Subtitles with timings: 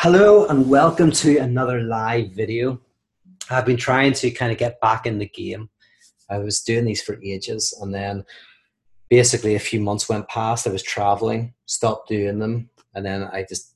[0.00, 2.80] Hello and welcome to another live video.
[3.50, 5.70] I've been trying to kind of get back in the game.
[6.30, 8.24] I was doing these for ages and then
[9.10, 10.68] basically a few months went past.
[10.68, 13.74] I was traveling, stopped doing them, and then I just,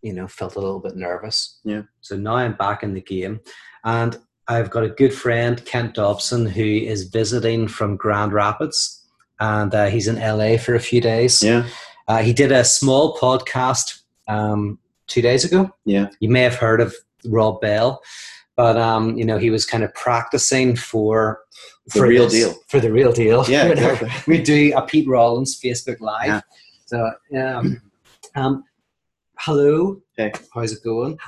[0.00, 1.58] you know, felt a little bit nervous.
[1.64, 1.82] Yeah.
[2.02, 3.40] So now I'm back in the game
[3.82, 4.16] and
[4.46, 9.08] I've got a good friend, Kent Dobson, who is visiting from Grand Rapids
[9.40, 11.42] and uh, he's in LA for a few days.
[11.42, 11.66] Yeah.
[12.06, 14.78] Uh, he did a small podcast um,
[15.08, 15.70] two days ago.
[15.84, 16.08] Yeah.
[16.20, 16.94] You may have heard of
[17.26, 18.00] Rob Bell,
[18.56, 21.40] but um, you know he was kind of practicing for
[21.86, 22.54] The for real this- deal.
[22.68, 23.44] for the real deal.
[23.48, 24.36] Yeah, You know, exactly.
[24.36, 26.26] we do a Pete Rollins Facebook Live.
[26.26, 26.40] Yeah.
[26.86, 27.62] So yeah.
[28.36, 28.64] Um,
[29.38, 30.00] hello.
[30.16, 30.32] Hey.
[30.54, 31.18] How's it going?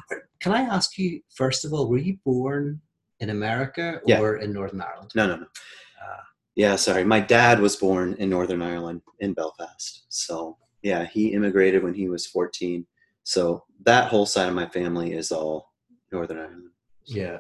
[0.41, 2.81] Can I ask you first of all, were you born
[3.21, 4.21] in America Yeah.
[4.21, 5.11] or in Northern Ireland?
[5.15, 5.43] No, no, no.
[5.45, 6.23] Uh,
[6.57, 7.05] Yeah, sorry.
[7.05, 10.05] My dad was born in Northern Ireland in Belfast.
[10.09, 12.87] So, yeah, he immigrated when he was 14.
[13.31, 15.71] So, that whole side of my family is all
[16.11, 16.71] Northern Ireland.
[17.07, 17.39] yeah.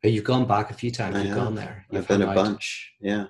[0.00, 1.16] Hey, You've gone back a few times.
[1.16, 1.44] I You've have.
[1.44, 1.84] gone there.
[1.90, 2.92] I've You've been a bunch.
[3.00, 3.26] Yeah.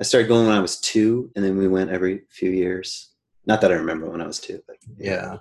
[0.00, 3.12] I started going when I was two, and then we went every few years.
[3.46, 5.38] Not that I remember when I was two, but Yeah,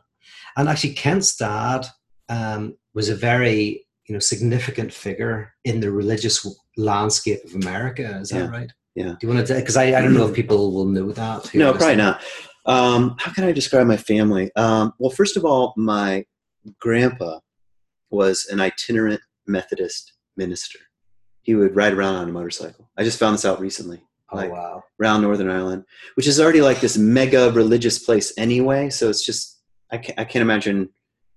[0.56, 1.86] and actually, Kent's dad
[2.30, 6.38] um, was a very you know significant figure in the religious
[6.78, 8.18] landscape of America.
[8.22, 8.72] Is that Yeah, right?
[8.96, 9.12] yeah.
[9.12, 9.54] Do you want to?
[9.54, 11.54] Because I, I don't know if people will know that.
[11.54, 12.22] No, probably not.
[12.68, 14.52] Um, how can I describe my family?
[14.56, 16.26] Um, well, first of all, my
[16.80, 17.40] grandpa
[18.10, 20.80] was an itinerant Methodist minister.
[21.42, 22.90] He would ride around on a motorcycle.
[22.98, 24.02] I just found this out recently,
[24.32, 24.84] Oh like- wow!
[25.02, 28.90] around Northern Ireland, which is already like this mega religious place anyway.
[28.90, 30.90] So it's just, I can't, I can't imagine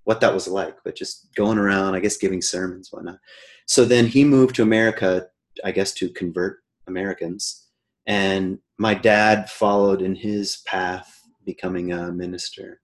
[0.04, 3.18] what that was like, but just going around, I guess, giving sermons, whatnot.
[3.66, 5.28] So then he moved to America,
[5.64, 7.68] I guess, to convert Americans.
[8.06, 11.19] And my dad followed in his path,
[11.54, 12.80] becoming a minister.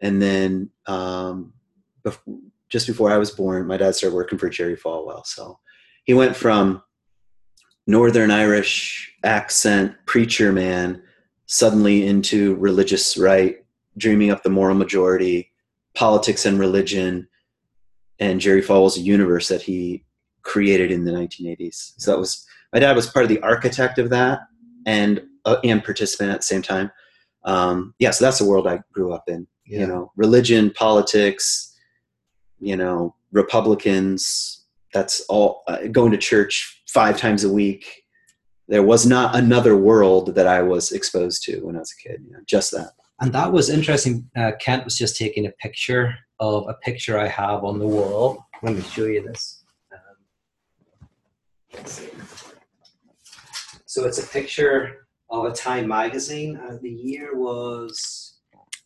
[0.00, 1.52] And then um,
[2.68, 5.24] just before I was born, my dad started working for Jerry Falwell.
[5.24, 5.58] So
[6.04, 6.82] he went from
[7.86, 11.02] Northern Irish accent preacher man
[11.46, 13.64] suddenly into religious right,
[13.96, 15.52] dreaming up the moral majority,
[15.94, 17.28] politics and religion,
[18.18, 20.04] and Jerry Falwell's universe that he
[20.42, 21.92] created in the 1980s.
[21.98, 24.40] So that was my dad was part of the architect of that
[24.84, 26.90] and uh, and participant at the same time.
[27.46, 29.46] Um, yeah, so that's the world I grew up in.
[29.66, 29.80] Yeah.
[29.80, 31.74] You know, religion, politics,
[32.58, 34.64] you know, Republicans.
[34.92, 35.62] That's all.
[35.66, 38.02] Uh, going to church five times a week.
[38.68, 42.22] There was not another world that I was exposed to when I was a kid.
[42.24, 42.90] You know, just that.
[43.20, 44.28] And that was interesting.
[44.36, 48.44] Uh, Kent was just taking a picture of a picture I have on the wall.
[48.62, 49.64] Let me show you this.
[49.92, 51.80] Um.
[53.86, 56.56] So it's a picture of a Time magazine.
[56.56, 58.38] Uh, the year was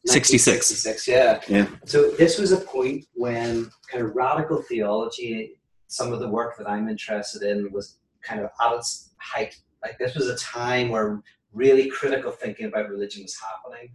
[0.06, 0.70] 66.
[0.70, 1.40] 1966, yeah.
[1.48, 1.66] Yeah.
[1.84, 5.58] So this was a point when kind of radical theology,
[5.88, 9.56] some of the work that I'm interested in was kind of at its height.
[9.82, 13.90] Like this was a time where really critical thinking about religion was happening.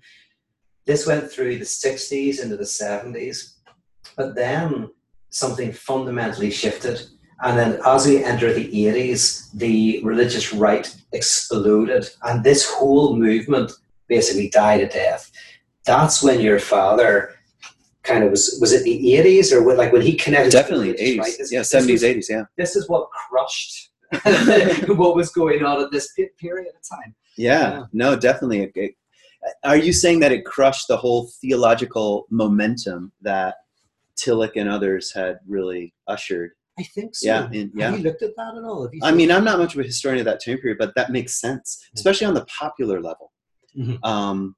[0.86, 3.56] This went through the 60s into the 70s,
[4.16, 4.90] but then
[5.30, 7.02] something fundamentally shifted.
[7.44, 13.72] And then as we enter the 80s, the religious right exploded, and this whole movement
[14.08, 15.32] basically died a death.
[15.86, 17.32] That's when your father
[18.04, 21.20] kind of was was it the 80s or what, like when he connected Definitely 80s.
[21.20, 21.34] right?
[21.38, 22.26] This- yeah, this 70s, was- 80s.
[22.30, 22.44] Yeah.
[22.58, 23.90] this is what crushed
[24.88, 27.16] what was going on at this period of time.
[27.38, 27.84] Yeah, Yeah.
[27.94, 28.62] no, definitely.
[28.64, 28.96] It- it-
[29.64, 33.56] are you saying that it crushed the whole theological momentum that
[34.18, 36.52] Tillich and others had really ushered?
[36.78, 37.28] I think so.
[37.28, 37.90] Yeah, in- yeah.
[37.92, 38.90] Have you looked at that at all?
[39.02, 41.40] I mean, I'm not much of a historian of that time period, but that makes
[41.40, 43.32] sense, especially on the popular level.
[43.78, 44.04] Mhm.
[44.06, 44.56] Um,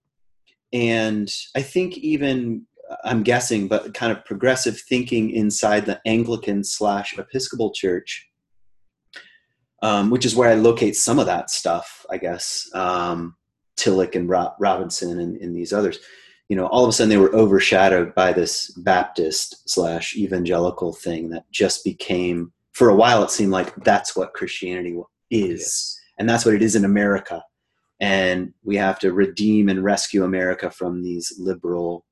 [0.73, 2.65] and I think even
[3.03, 8.29] I'm guessing, but kind of progressive thinking inside the Anglican slash Episcopal Church,
[9.83, 12.69] um, which is where I locate some of that stuff, I guess.
[12.73, 13.35] Um,
[13.77, 15.99] Tillich and Ro- Robinson and, and these others,
[16.49, 21.29] you know, all of a sudden they were overshadowed by this Baptist slash evangelical thing
[21.29, 24.97] that just became, for a while, it seemed like that's what Christianity
[25.29, 25.99] is Yes.
[26.17, 27.43] and that's what it is in America.
[27.99, 32.05] And we have to redeem and rescue America from these liberal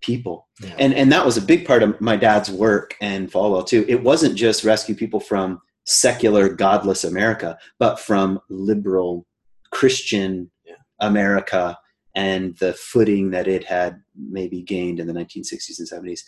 [0.00, 0.48] people.
[0.62, 0.74] Yeah.
[0.78, 3.84] And and that was a big part of my dad's work and Falwell too.
[3.88, 9.26] It wasn't just rescue people from secular, godless America, but from liberal
[9.72, 10.74] Christian Yeah.
[11.00, 11.76] America
[12.18, 16.22] and the footing that it had maybe gained in the 1960s and 70s.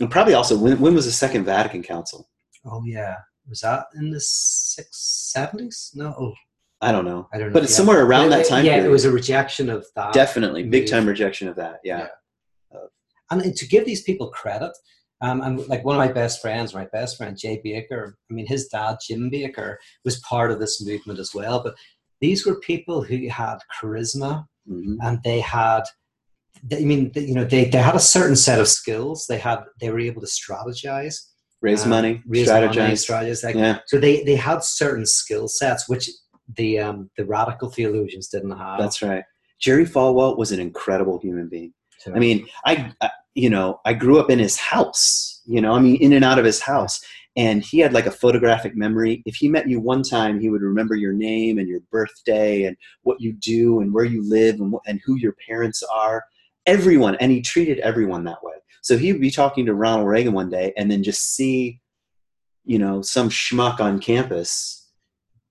[0.00, 2.28] And probably also when, when was the Second Vatican Council?
[2.64, 3.16] Oh yeah,
[3.48, 4.88] was that in the six
[5.32, 5.92] seventies?
[5.94, 6.32] No, oh,
[6.80, 7.52] I don't know, I don't know.
[7.52, 7.76] but it's Yeah.
[7.76, 8.88] somewhere around Yeah, that time Yeah, period.
[8.88, 10.12] it was a rejection of that.
[10.14, 11.80] Definitely, big time rejection of that.
[11.84, 12.08] Yeah.
[13.30, 14.72] and to give these people credit,
[15.20, 18.46] um, and like one of my best friends, my best friend Jay Bakker, I mean,
[18.46, 21.62] his dad Jim Bakker was part of this movement as well.
[21.62, 21.74] But
[22.20, 24.96] these were people who had charisma, Mhm.
[25.02, 25.82] and they had.
[26.72, 29.26] I mean, you know, they, they had a certain set of skills.
[29.28, 31.16] They had they were able to strategize,
[31.60, 32.76] Raise um, money, raise strategize.
[32.76, 33.44] money, strategize.
[33.44, 36.08] Like, yeah, So they they had certain skill sets which
[36.56, 38.78] the um, the radical theologians didn't have.
[38.80, 39.22] that's right.
[39.60, 41.72] Jerry Falwell was an incredible human being.
[41.98, 45.42] So- I mean, I, I, you know, I grew up in his house.
[45.46, 47.00] You know, I mean, in and out of his house,
[47.36, 49.22] and he had like a photographic memory.
[49.26, 52.76] If he met you one time, he would remember your name and your birthday and
[53.02, 56.24] what you do and where you live and, and who your parents are.
[56.64, 58.54] Everyone, and he treated everyone that way.
[58.82, 61.80] So he would be talking to Ronald Reagan one day, and then just see,
[62.64, 64.90] you know, some schmuck on campus,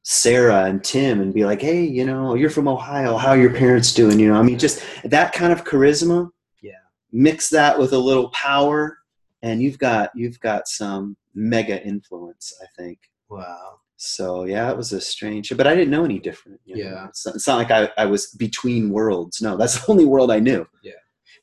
[0.04, 3.18] Sarah and Tim, and be like, "Hey, you know, you're from Ohio.
[3.18, 6.30] How are your parents doing?" You know, I mean, just that kind of charisma
[6.62, 6.74] yeah,
[7.12, 8.98] mix that with a little power
[9.42, 12.98] and you've got you've got some mega influence i think
[13.30, 16.84] wow, so yeah it was a strange but i didn't know any different you know?
[16.92, 17.08] Yeah.
[17.08, 20.32] it's, not, it's not like I, I was between worlds no that's the only world
[20.32, 20.94] i knew Yeah.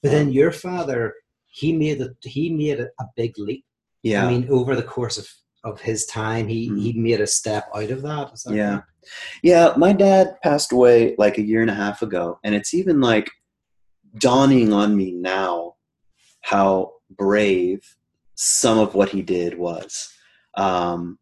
[0.02, 1.14] but then your father
[1.46, 3.64] he made a he made a, a big leap.
[4.02, 5.28] yeah I mean, over the course of
[5.64, 6.80] of his time, he Mhm.
[6.82, 8.32] he made a step out of that.
[8.44, 8.74] That Yeah.
[8.74, 8.82] right?
[9.42, 13.00] yeah my dad passed away like a year and a half ago and it's even
[13.00, 13.30] like
[14.18, 15.74] dawning on me now
[16.42, 17.96] how brave
[18.34, 20.12] some of what he did was.
[20.56, 21.18] Um,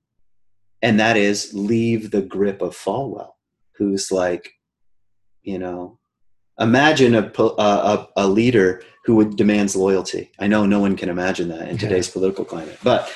[0.82, 3.32] and that is leave the grip of falwell
[3.76, 4.50] who's like
[5.42, 5.98] you know
[6.58, 10.30] imagine a, a, a, leader who would demands loyalty.
[10.38, 11.88] I know no one can imagine that in Yeah.
[11.88, 13.12] today's political climate but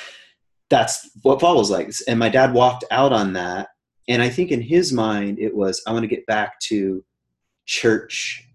[0.70, 1.92] that's what falwell's like.
[2.08, 3.68] And my dad walked out on that
[4.08, 7.04] and i think in his mind it was i want to get back to
[7.66, 8.46] church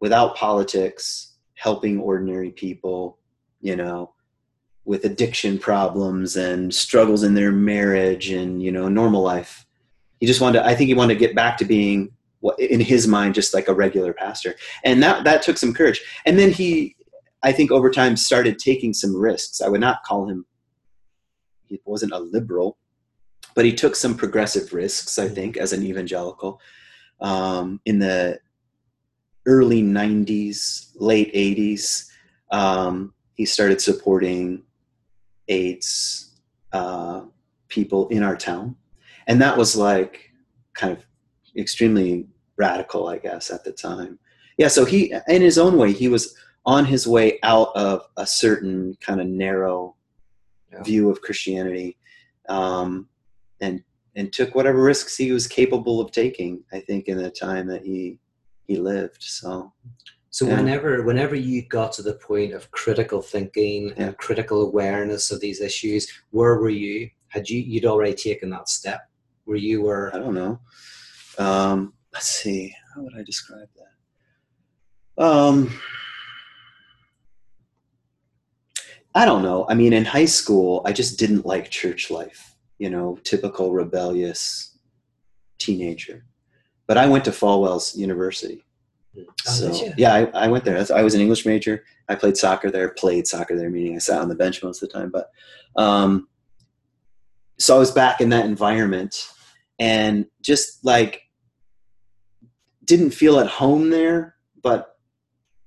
[0.00, 3.18] without politics helping ordinary people
[3.60, 4.12] you know
[4.84, 9.66] with addiction problems and struggles in their marriage and you know normal life.
[10.18, 12.12] He just wanted to, i think he wanted to get back to being
[12.58, 14.54] in his mind just like a regular pastor.
[14.84, 16.00] And that that took some courage.
[16.26, 16.96] And then he
[17.42, 19.60] i think over time started taking some risks.
[19.60, 20.44] I would not call him
[21.70, 22.76] he wasn't a liberal
[23.54, 26.60] but he took some progressive risks i think as an evangelical
[27.20, 28.38] um, in the
[29.46, 32.10] early 90s late 80s
[32.50, 34.62] um, he started supporting
[35.48, 36.34] aids
[36.74, 37.22] uh,
[37.68, 38.76] people in our town.
[39.26, 40.30] And that was like
[40.74, 41.06] kind of
[41.56, 42.26] extremely
[42.58, 44.18] radical i guess at the time.
[44.58, 46.24] Yeah so he in his own way he was
[46.66, 49.96] on his way out of a certain kind of narrow
[50.70, 50.82] Yeah.
[50.82, 51.96] view of christianity
[52.56, 53.08] um,
[53.64, 53.82] and
[54.16, 57.82] and took whatever risks he was capable of taking i think in the time that
[57.90, 58.00] he
[58.68, 59.72] he lived so
[60.30, 60.56] So Yeah.
[60.56, 63.94] whenever whenever you got to the point of critical thinking Yeah.
[64.06, 67.10] and critical awareness of these issues, where were you?
[67.28, 69.00] Had you you'd already taken that step?
[69.44, 70.60] Where you were i don't know
[71.38, 73.68] um, let's see how would i describe
[75.16, 75.70] that um,
[79.14, 82.90] i don't know i mean in high school i just didn't like church life you
[82.90, 84.78] know typical rebellious
[85.58, 86.24] teenager
[86.86, 88.64] but i went to falwell's university
[89.18, 90.74] Oh, So yeah, I, I went there.
[90.74, 91.84] That's- I was an English major.
[92.08, 92.90] I played soccer there.
[92.90, 95.10] Played soccer there, meaning I sat on the bench most of the time.
[95.10, 95.30] But
[95.76, 96.28] um,
[97.58, 99.28] so I was back in that environment,
[99.78, 101.22] and just like
[102.84, 104.96] didn't feel at home there, but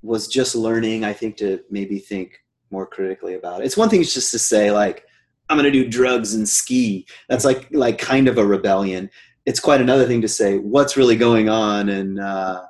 [0.02, 1.04] was just learning.
[1.06, 2.40] I think to maybe think
[2.72, 3.66] more critically about it.
[3.66, 5.06] It's one thing just to say like
[5.50, 7.06] I'm going to do drugs and ski.
[7.30, 9.10] That's like like kind of a rebellion.
[9.46, 12.20] It's quite another thing to say what's really going on and.
[12.20, 12.64] Uh,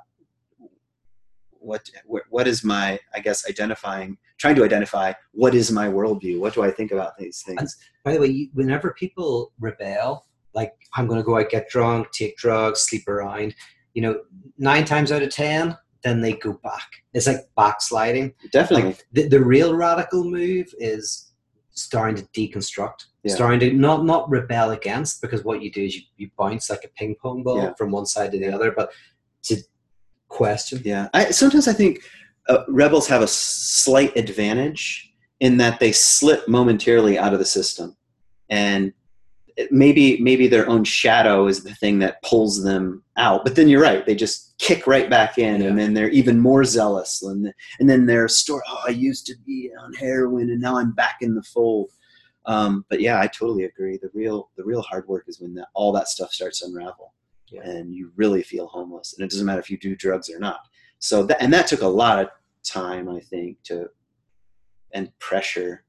[1.64, 1.88] what
[2.30, 6.62] what- is my i guess identifying trying to identify what is my worldview what do
[6.62, 11.24] i think about these things By the way, whenever people rebel, like I'm going to
[11.24, 13.54] go out, get drunk, take drugs, sleep around,
[13.94, 14.14] you know,
[14.58, 16.88] nine times out of ten, then they go back.
[17.14, 18.34] It's like backsliding.
[18.52, 21.32] definitely Like the, the real radical move is
[21.70, 23.34] starting to deconstruct, Yeah.
[23.34, 26.84] starting to not not rebel against, because what you do is you, you bounce like
[26.84, 27.72] a ping pong ball Yeah.
[27.78, 28.90] from one side to the other, but
[29.44, 29.54] to
[30.38, 30.80] question.
[30.84, 31.08] yeah.
[31.14, 32.00] I, sometimes i think
[32.48, 37.96] uh, rebels have a slight advantage in that they slip momentarily out of the system.
[38.50, 38.92] And
[39.70, 43.44] maybe maybe their own shadow is the thing that pulls them out.
[43.44, 44.04] But then you're right.
[44.04, 45.68] They just kick right back in Yeah.
[45.68, 47.22] and then they're even more zealous.
[47.22, 50.92] And, and then they're story oh i used to be on heroin and now i'm
[50.92, 51.90] back in the fold.
[52.46, 53.96] Um, but yeah i totally agree.
[53.96, 57.14] The real the real hard work is when that, all that stuff starts to unravel
[57.54, 57.70] Yeah.
[57.70, 60.60] and you really feel homeless and it doesn't matter if you do drugs or not
[60.98, 62.28] so that and that took a lot of
[62.62, 63.88] time i think to
[64.94, 65.84] and pressure.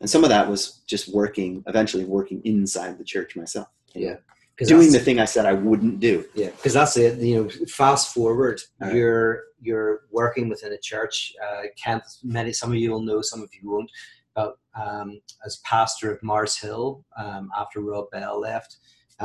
[0.00, 3.68] And some of that was just working, eventually working inside the church myself.
[3.94, 4.16] Yeah.
[4.58, 6.24] Doing the thing I said I wouldn't do.
[6.34, 7.18] Yeah, because that's it.
[7.18, 8.94] You know, fast forward, right.
[8.94, 11.32] you're you're working within a church.
[11.42, 13.90] Uh, Kent, many some of you will know, some of you won't.
[14.36, 18.76] But um, as pastor of Mars Hill, um, after Rob Bell left,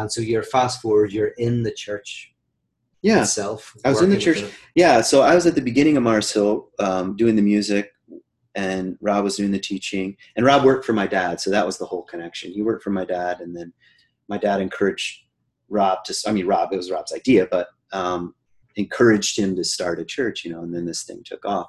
[0.02, 2.34] and so you're fast forward, you're in the church
[3.02, 3.22] Yeah.
[3.22, 3.76] itself.
[3.86, 4.44] I was in the church.
[4.76, 5.02] Yeah.
[5.02, 7.92] So I was at the beginning of Mars Hill um, doing the music,
[8.56, 10.18] and Rob was doing the teaching.
[10.36, 11.40] And Rob worked for my dad.
[11.40, 12.52] So that was the whole connection.
[12.52, 13.72] He worked for my dad, and then
[14.28, 15.24] my dad encouraged
[15.70, 18.34] Rob to, I mean, Rob, it was Rob's idea, but um,
[18.76, 21.68] encouraged him to start a church, you know, and then this thing took off.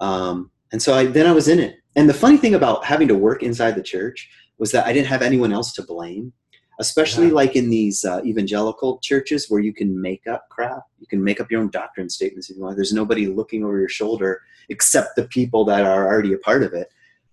[0.00, 1.76] Um, and so I, then I was in it.
[1.96, 5.08] And the funny thing about having to work inside the church was that I didn't
[5.08, 6.32] have anyone else to blame,
[6.78, 7.32] especially Yeah.
[7.34, 10.82] like in these uh, evangelical churches where you can make up crap.
[11.00, 12.76] You can make up your own doctrine statements if you want.
[12.76, 16.72] There's nobody looking over your shoulder except the people that are already a part of
[16.74, 16.88] it.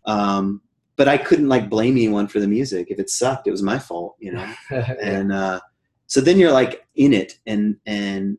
[0.06, 0.62] Um,
[0.98, 2.88] but I couldn't like blame anyone for the music.
[2.90, 4.54] If it sucked, it was my fault, you know?
[5.02, 5.60] and uh,
[6.08, 8.38] so then you're like in it and and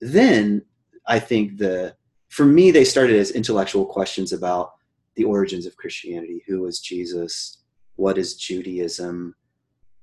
[0.00, 0.62] then
[1.06, 1.94] i think the
[2.28, 4.72] for me they started as intellectual questions about
[5.14, 7.58] the origins of christianity who was jesus
[7.96, 9.34] what is judaism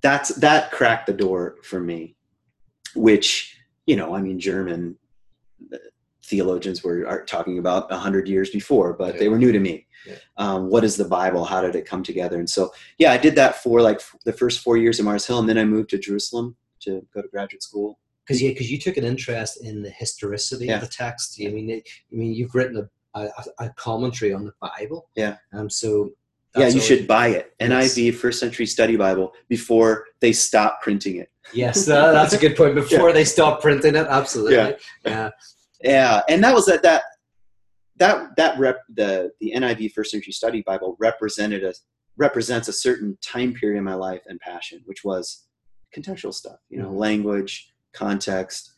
[0.02, 2.16] that's that cracked the door for me
[2.96, 4.96] which you know i mean german
[5.74, 5.78] uh,
[6.24, 9.86] theologians were are talking about a hundred years before but they were new to me
[10.08, 10.16] Yeah.
[10.38, 13.36] um, what is the bible how did it come together and so yeah i did
[13.36, 15.90] that for like f- the first four years of mars hill and then i moved
[15.92, 19.84] to jerusalem to go to graduate school because yeah, because you took an interest in
[19.84, 20.75] the historicity Yeah.
[20.75, 21.40] of the text.
[21.40, 25.10] I mean, it, I mean, you've written a, a, a commentary on the Bible.
[25.16, 25.38] Yeah.
[25.54, 25.70] Um.
[25.70, 26.10] So.
[26.58, 27.96] Yeah you should buy it Yes.
[27.96, 32.58] niv first century study bible before they stop printing it Yes, that, that's a good
[32.58, 32.74] point.
[32.90, 34.56] Before they stop printing it, absolutely.
[34.56, 34.72] Yeah.
[35.06, 35.30] Yeah.
[35.84, 37.04] yeah and that was that that
[37.98, 41.74] that that rep the the niv first century study bible represented a
[42.18, 45.46] represents a certain time period in my life and passion which was
[45.96, 46.98] contextual stuff you know Mhm.
[46.98, 48.74] language context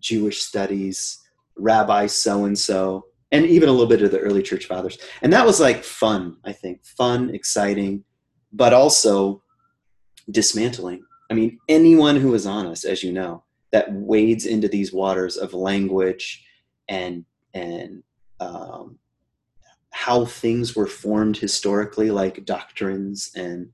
[0.00, 1.18] jewish studies
[1.58, 4.98] rabbi so and so and even a little bit of the early church fathers.
[5.22, 6.84] And that was like fun i think.
[6.84, 8.04] Fun exciting
[8.52, 9.42] but also
[10.30, 11.02] dismantling.
[11.30, 15.52] I mean anyone who is honest as you know that wades into these waters of
[15.54, 16.44] language
[16.88, 18.02] and and
[18.40, 18.98] um,
[19.90, 23.70] how things were formed historically, like doctrines and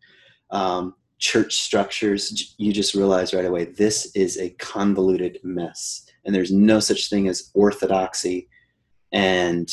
[0.50, 6.52] um, church structures, you just realize right away this is a convoluted mess, and there's
[6.52, 8.48] no such thing as orthodoxy,
[9.14, 9.70] and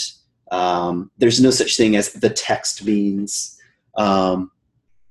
[0.52, 3.58] um, there's no such thing as the text means,
[3.98, 4.52] um,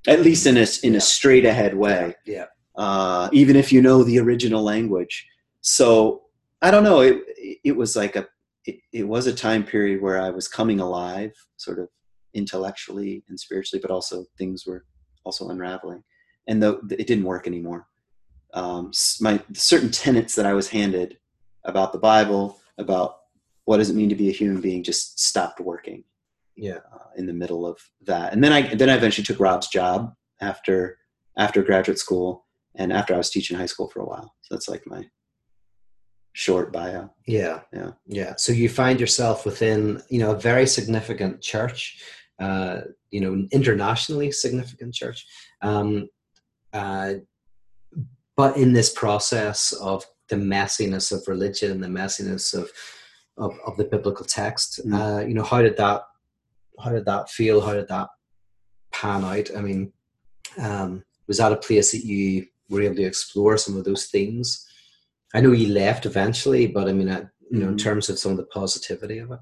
[0.07, 0.99] at least in a in Yeah.
[0.99, 2.47] a straight ahead way Yeah.
[2.77, 5.27] uh, even if you know the original language.
[5.61, 6.23] So
[6.63, 7.01] I don't know.
[7.01, 7.17] It
[7.65, 8.27] it was like a
[8.65, 11.89] it, it was a time period where I was coming alive, sort of
[12.35, 14.85] intellectually and spiritually, but also things were
[15.25, 16.03] also unraveling,
[16.49, 17.87] and the, it didn't work anymore.
[18.55, 21.19] Um, my certain tenets that I was handed
[21.65, 23.20] about the Bible, about
[23.71, 26.03] what does it mean to be a human being, just stopped working
[26.57, 26.81] Yeah.
[26.93, 27.79] uh, in the middle of
[28.11, 28.33] that.
[28.33, 30.99] And then I then I eventually took Rob's job after
[31.39, 34.35] after graduate school and after I was teaching high school for a while.
[34.43, 35.03] So that's like my
[36.33, 37.11] short bio.
[37.29, 37.61] Yeah.
[37.73, 37.93] Yeah.
[38.07, 38.33] Yeah.
[38.37, 42.03] So you find yourself within, you know, a very significant church,
[42.41, 42.81] uh,
[43.13, 45.21] you know, internationally significant church.
[45.63, 46.09] Um,
[46.73, 47.11] uh,
[48.37, 52.69] but in this process of the messiness of religion and the messiness of,
[53.41, 54.95] of, of the biblical text, Mm.
[54.95, 56.03] uh, you know, how did that,
[56.83, 57.61] how did that feel?
[57.61, 58.09] How did that
[58.93, 59.49] pan out?
[59.57, 59.93] I mean,
[60.59, 64.67] um, was that a place that you were able to explore some of those themes?
[65.35, 67.83] I know you left eventually, but I mean, uh, you know, in Mhm.
[67.83, 69.41] terms of some of the positivity of it.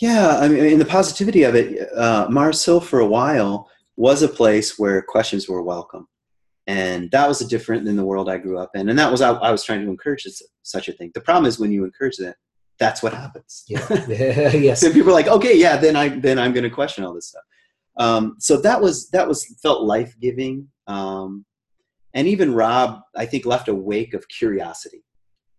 [0.00, 4.22] Yeah, I mean, in the positivity of it, uh, Mars Hill for a while was
[4.22, 6.08] a place where questions were welcome,
[6.72, 8.88] and that was different than the world I grew up in.
[8.88, 11.10] And that was I, I was trying to encourage this, such a thing.
[11.12, 12.36] The problem is when you encourage that,
[12.78, 13.64] that's what happens.
[13.68, 13.86] Yeah.
[14.08, 14.80] yes.
[14.80, 17.28] So people are like, okay, yeah, then I then I'm going to question all this
[17.28, 17.42] stuff.
[17.98, 21.44] Um, so that was that was felt life giving, um,
[22.14, 25.04] and even Rob, I think, left a wake of curiosity,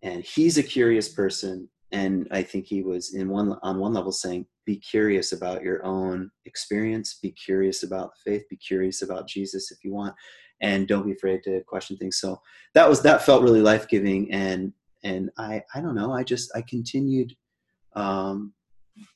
[0.02, 4.12] and he's a curious person, and I think he was in one on one level
[4.12, 9.28] saying, be curious about your own experience, be curious about the faith, be curious about
[9.28, 10.16] Jesus if you want,
[10.64, 12.18] and don't be afraid to question things.
[12.18, 12.42] So
[12.74, 16.50] that was that felt really life giving, and and I I don't know, I just
[16.56, 17.36] I continued.
[17.96, 18.54] Um,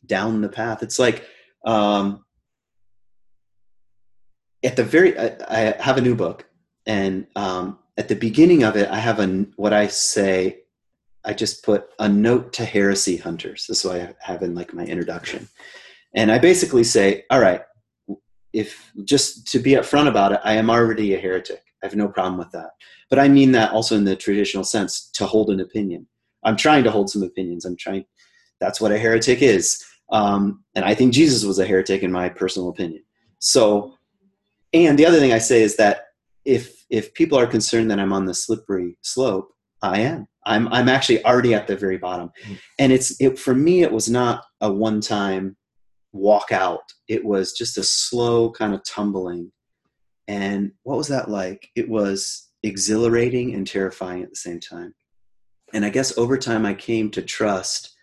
[0.05, 0.83] down the path.
[0.83, 1.25] It's like
[1.65, 2.23] um,
[4.63, 5.17] at the very.
[5.17, 6.45] I, I have a new book,
[6.85, 10.59] and um, at the beginning of it, I have a what I say.
[11.25, 13.65] I just put a note to heresy hunters.
[13.67, 15.49] This is what I have in like my introduction,
[16.13, 17.61] And I basically say, all right,
[18.57, 21.61] if just to be upfront about it, I am already a heretic.
[21.81, 22.71] I have no problem with that.
[23.09, 26.07] But I mean that also in the traditional sense to hold an opinion.
[26.43, 27.65] I'm trying to hold some opinions.
[27.65, 28.05] I'm trying.
[28.59, 29.83] That's what a heretic is.
[30.11, 33.03] Um, and I think Jesus was a heretic in my personal opinion.
[33.39, 33.93] So,
[34.73, 36.05] and the other thing I say is that
[36.45, 39.49] if if people are concerned that I'm on the slippery slope,
[39.81, 40.27] I am.
[40.45, 42.57] I'm I'm actually already at the very bottom, Mm.
[42.79, 43.83] and it's it for me.
[43.83, 45.57] It was not a one time
[46.11, 46.93] walk out.
[47.07, 49.51] It was just a slow kind of tumbling.
[50.27, 51.69] And what was that like?
[51.75, 54.93] It was exhilarating and terrifying at the same time.
[55.73, 57.95] And I guess over time I came to trust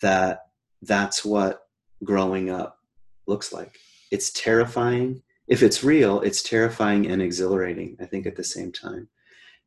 [0.00, 0.40] that
[0.82, 1.62] that's what
[2.02, 2.78] growing up
[3.26, 3.78] looks like.
[4.10, 5.22] It's terrifying.
[5.46, 9.08] If it's real, it's terrifying and exhilarating, I think, at the same time.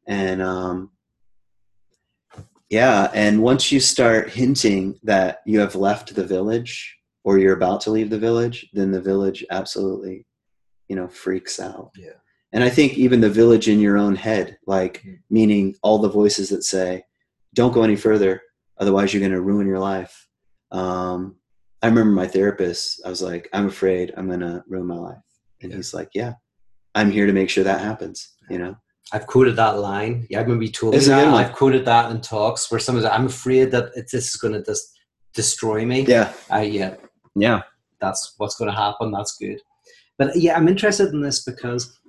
[0.07, 0.91] And um,
[2.69, 7.82] yeah, and once you start hinting that you have left the village or you're about
[7.82, 10.25] to leave the village, then the village absolutely,
[10.89, 11.92] you know, freaks out.
[11.98, 12.10] Yeah.
[12.51, 15.20] And I think even the village in your own head, like Mm.
[15.30, 17.03] meaning all the voices that say,
[17.53, 18.42] don't go any further,
[18.77, 20.27] otherwise you're going to ruin your life.
[20.72, 21.36] Um,
[21.82, 25.18] I remember my therapist, I was like, I'm afraid I'm going to ruin my life.
[25.62, 25.77] And Yeah.
[25.77, 26.34] he's like, yeah,
[26.96, 28.75] I'm here to make sure that happens, you know?
[29.12, 30.25] I've quoted that line.
[30.30, 31.34] Yeah, I remember you told me that.
[31.34, 34.53] I've quoted that in talks where someone's like, I'm afraid that it, this is going
[34.53, 34.98] to just
[35.34, 36.01] destroy me.
[36.06, 36.32] Yeah.
[36.50, 36.96] I, yeah,
[37.36, 37.62] Yeah.
[38.00, 39.12] that's what's going to happen.
[39.12, 39.60] That's good.
[40.18, 42.00] But yeah, I'm interested in this because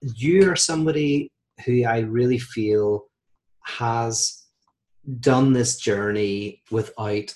[0.00, 1.30] you are somebody
[1.64, 3.06] who I really feel
[3.62, 4.44] has
[5.20, 7.34] done this journey without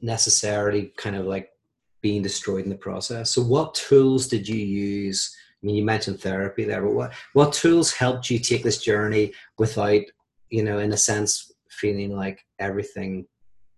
[0.00, 1.50] necessarily kind of like
[2.02, 3.30] being destroyed in the process.
[3.30, 5.34] So, what tools did you use?
[5.62, 9.32] I mean, you mentioned therapy there, but what what tools helped you take this journey
[9.58, 10.02] without,
[10.50, 13.26] you know, in a sense, feeling like everything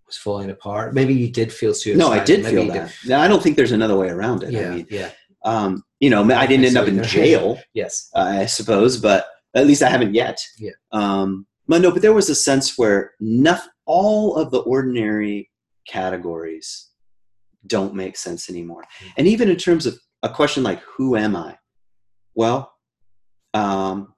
[0.09, 0.95] was falling apart?
[0.95, 2.09] Maybe you did feel suicidal.
[2.09, 2.93] No, I did Maybe feel that.
[3.05, 4.51] Yeah, I don't think there's another way around it.
[4.51, 5.11] Yeah, I mean, yeah,
[5.45, 9.83] um, you know, I didn't end up in jail, yes, I suppose, but at least
[9.83, 10.41] I haven't yet.
[10.59, 10.73] Yeah.
[10.93, 15.51] Um, but no, but there was a sense where enough, all of the ordinary
[15.87, 16.89] categories
[17.67, 18.83] don't make sense anymore.
[18.83, 19.13] Mm.
[19.19, 21.57] And even in terms of a question like, who am I?
[22.35, 22.73] Well,
[23.55, 24.15] um,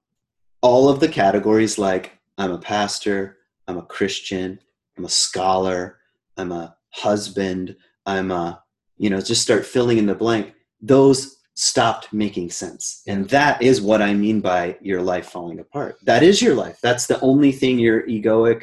[0.63, 4.61] all of the categories like I'm a pastor, I'm a Christian,
[4.97, 5.99] I'm a scholar,
[6.37, 7.77] I'm a husband,
[8.07, 8.63] I'm a,
[8.97, 10.53] you know, just start filling in the blank.
[10.81, 13.03] Those stopped making sense.
[13.07, 15.97] And that is what I mean by your life falling apart.
[16.05, 16.79] That is your life.
[16.83, 18.63] That's the only thing your egoic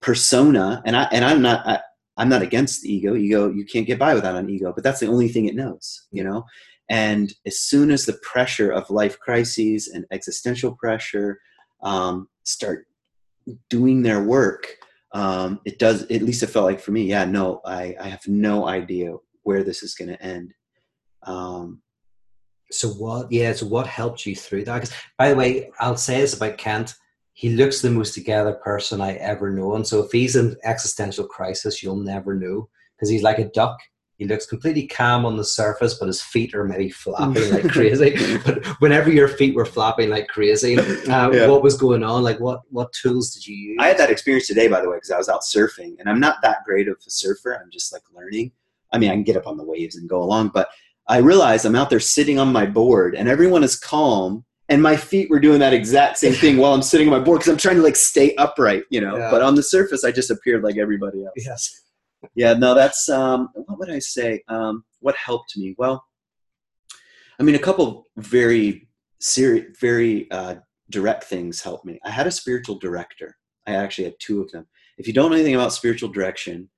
[0.00, 1.80] persona, and I and I'm not I,
[2.16, 3.16] I'm not against the ego.
[3.16, 6.06] Ego, you can't get by without an ego, but that's the only thing it knows,
[6.12, 6.44] you know?
[6.88, 11.40] And as soon as the pressure of life crises and existential pressure
[11.82, 12.86] um, start
[13.68, 14.68] doing their work,
[15.12, 18.26] um, it does, at least it felt like for me, yeah, no, I, I have
[18.26, 20.52] no idea where this is going to end.
[21.22, 21.82] Um,
[22.72, 23.30] So what?
[23.30, 23.52] Yeah.
[23.52, 24.74] So what helped you through that?
[24.74, 26.94] Because by the way, I'll say this about Kent.
[27.32, 29.84] He looks the most together person I ever known.
[29.84, 33.78] So if he's in existential crisis, you'll never know because he's like a duck.
[34.18, 38.16] He looks completely calm on the surface, but his feet are maybe flapping like crazy.
[38.46, 41.46] But whenever your feet were flapping like crazy, uh, Yeah.
[41.48, 42.22] what was going on?
[42.22, 42.60] Like what?
[42.70, 43.76] What tools did you use?
[43.78, 46.18] I had that experience today, by the way, because I was out surfing, and I'm
[46.20, 47.60] not that great of a surfer.
[47.62, 48.52] I'm just like learning.
[48.92, 50.68] I mean, I can get up on the waves and go along, but
[51.08, 54.96] I realized I'm out there sitting on my board, and everyone is calm, and my
[54.96, 57.58] feet were doing that exact same thing while I'm sitting on my board because I'm
[57.58, 59.16] trying to like stay upright, you know.
[59.18, 59.30] Yeah.
[59.30, 61.34] But on the surface, I just appeared like everybody else.
[61.36, 61.82] Yes.
[62.34, 64.42] Yeah, no, that's um, what would I say?
[64.48, 65.74] Um, what helped me?
[65.78, 66.04] Well,
[67.38, 68.88] I mean, a couple very
[69.20, 70.56] serious, very uh,
[70.90, 71.98] direct things helped me.
[72.04, 73.36] I had a spiritual director.
[73.66, 74.66] I actually had two of them.
[74.98, 76.68] If you don't know anything about spiritual direction,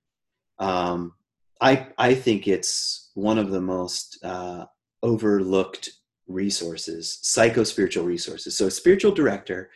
[0.58, 1.12] um,
[1.60, 4.66] I I think it's one of the most uh,
[5.02, 5.90] overlooked
[6.26, 8.56] resources, psycho spiritual resources.
[8.56, 9.70] So, a spiritual director,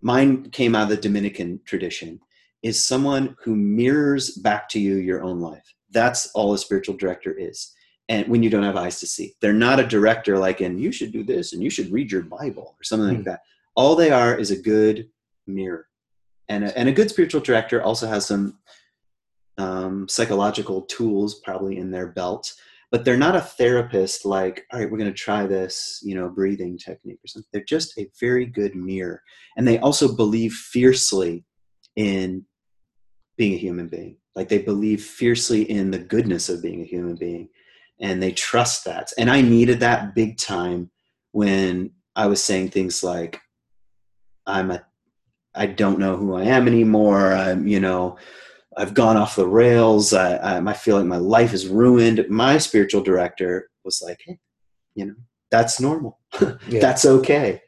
[0.00, 2.20] mine came out of the Dominican tradition
[2.62, 5.74] is someone who mirrors back to you your own life.
[5.90, 7.72] That's all a spiritual director is.
[8.08, 10.92] And when you don't have eyes to see, they're not a director like and you
[10.92, 13.14] should do this and you should read your Bible or something Hmm.
[13.16, 13.40] like that.
[13.74, 15.08] All they are is a good
[15.46, 15.86] mirror.
[16.48, 18.58] And a, and a good spiritual director also has some
[19.58, 22.52] um, psychological tools probably in their belt,
[22.90, 26.28] but they're not a therapist like, all right, we're going to try this, you know,
[26.28, 27.48] breathing technique or something.
[27.52, 29.22] They're just a very good mirror.
[29.56, 31.44] And they also believe fiercely
[31.96, 32.44] in
[33.42, 34.16] being a human being.
[34.36, 37.48] Like they believe fiercely in the goodness of being a human being
[38.00, 39.10] and they trust that.
[39.18, 40.92] And I needed that big time
[41.32, 43.40] when I was saying things like,
[44.46, 44.86] I'm a,
[45.56, 47.32] I don't know who I am anymore.
[47.32, 48.16] I'm, you know,
[48.76, 50.12] I've gone off the rails.
[50.14, 52.24] I, I, I feel like my life is ruined.
[52.28, 54.38] My spiritual director was like, hey,
[54.94, 55.16] you know,
[55.50, 56.20] that's normal.
[56.68, 56.78] Yeah.
[56.80, 57.60] that's okay.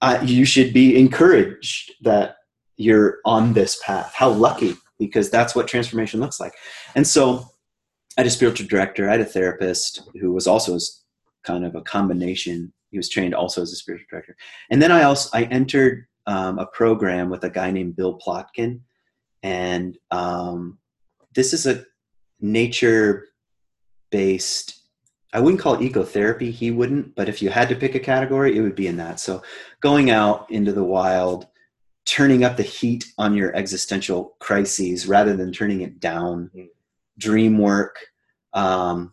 [0.00, 2.36] Uh, you should be encouraged that
[2.78, 4.14] you're on this path.
[4.14, 6.54] How lucky, because that's what transformation looks like.
[6.94, 7.50] And so
[8.16, 10.78] I had a spiritual director, I had a therapist who was also
[11.44, 12.72] kind of a combination.
[12.90, 14.36] He was trained also as a spiritual director.
[14.70, 18.80] And then I also I entered um, a program with a guy named Bill Plotkin.
[19.42, 20.78] And um,
[21.34, 21.84] this is a
[22.40, 23.28] nature
[24.10, 24.76] based
[25.32, 28.56] I wouldn't call it ecotherapy, he wouldn't, but if you had to pick a category,
[28.56, 29.20] it would be in that.
[29.20, 29.42] So
[29.80, 31.46] going out into the wild,
[32.06, 36.68] turning up the heat on your existential crises rather than turning it down, Mm.
[37.18, 37.98] dream work.
[38.52, 39.12] Um,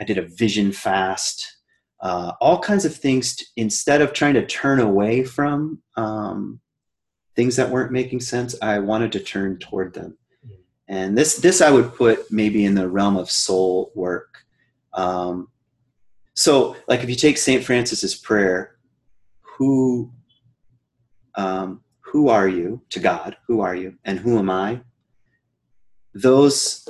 [0.00, 1.58] I did a vision fast,
[2.00, 6.60] uh, all kinds of things t- instead of trying to turn away from um,
[7.36, 8.54] things that weren't making sense.
[8.60, 10.18] I wanted to turn toward them.
[10.44, 10.56] Mm.
[10.88, 14.38] And this, this I would put maybe in the realm of soul work.
[14.94, 15.48] Um,
[16.34, 18.76] so, like if you take Saint Francis's prayer,
[19.42, 20.10] who,
[21.36, 21.81] um,
[22.12, 23.38] who are you to God?
[23.48, 24.82] Who are you, and who am I?
[26.12, 26.86] Those,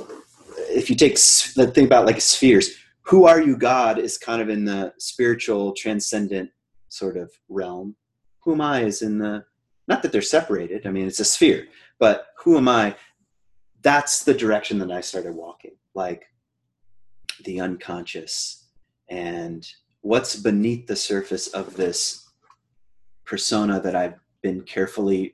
[0.69, 2.71] if you take thing about like spheres,
[3.03, 6.49] who are you, God, is kind of in the spiritual, transcendent
[6.89, 7.95] sort of realm.
[8.43, 9.45] Who am I is in the
[9.87, 10.85] not that they're separated.
[10.85, 11.67] I mean, it's a sphere,
[11.99, 12.95] but who am I?
[13.81, 16.25] That's the direction that I started walking, like
[17.45, 18.67] the unconscious
[19.09, 19.65] and
[20.01, 22.25] what's beneath the surface of this
[23.25, 25.33] persona that I've been carefully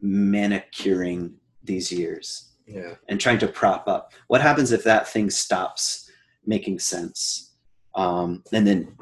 [0.00, 2.94] manicuring these years Yeah.
[3.08, 4.12] and trying to prop up.
[4.28, 6.10] What happens if that thing stops
[6.44, 7.54] making sense?
[7.94, 8.94] Um, and then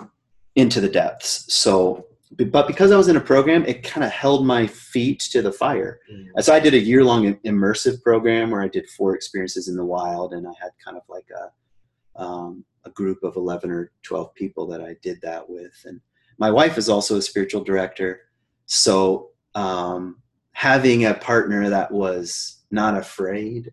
[0.54, 1.52] into the depths.
[1.52, 2.06] So,
[2.52, 5.52] but because I was in a program, it kind of held my feet to the
[5.52, 6.00] fire.
[6.12, 6.42] Mm.
[6.42, 9.84] So I did a year long immersive program where I did four experiences in the
[9.84, 14.34] wild, and I had kind of like a um, a group of eleven or twelve
[14.34, 15.74] people that I did that with.
[15.84, 16.00] And
[16.38, 18.20] my wife is also a spiritual director,
[18.66, 20.20] so um,
[20.52, 23.72] having a partner that was not afraid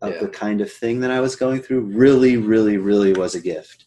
[0.00, 0.20] of Yeah.
[0.20, 3.86] the kind of thing that I was going through really, really, really was a gift.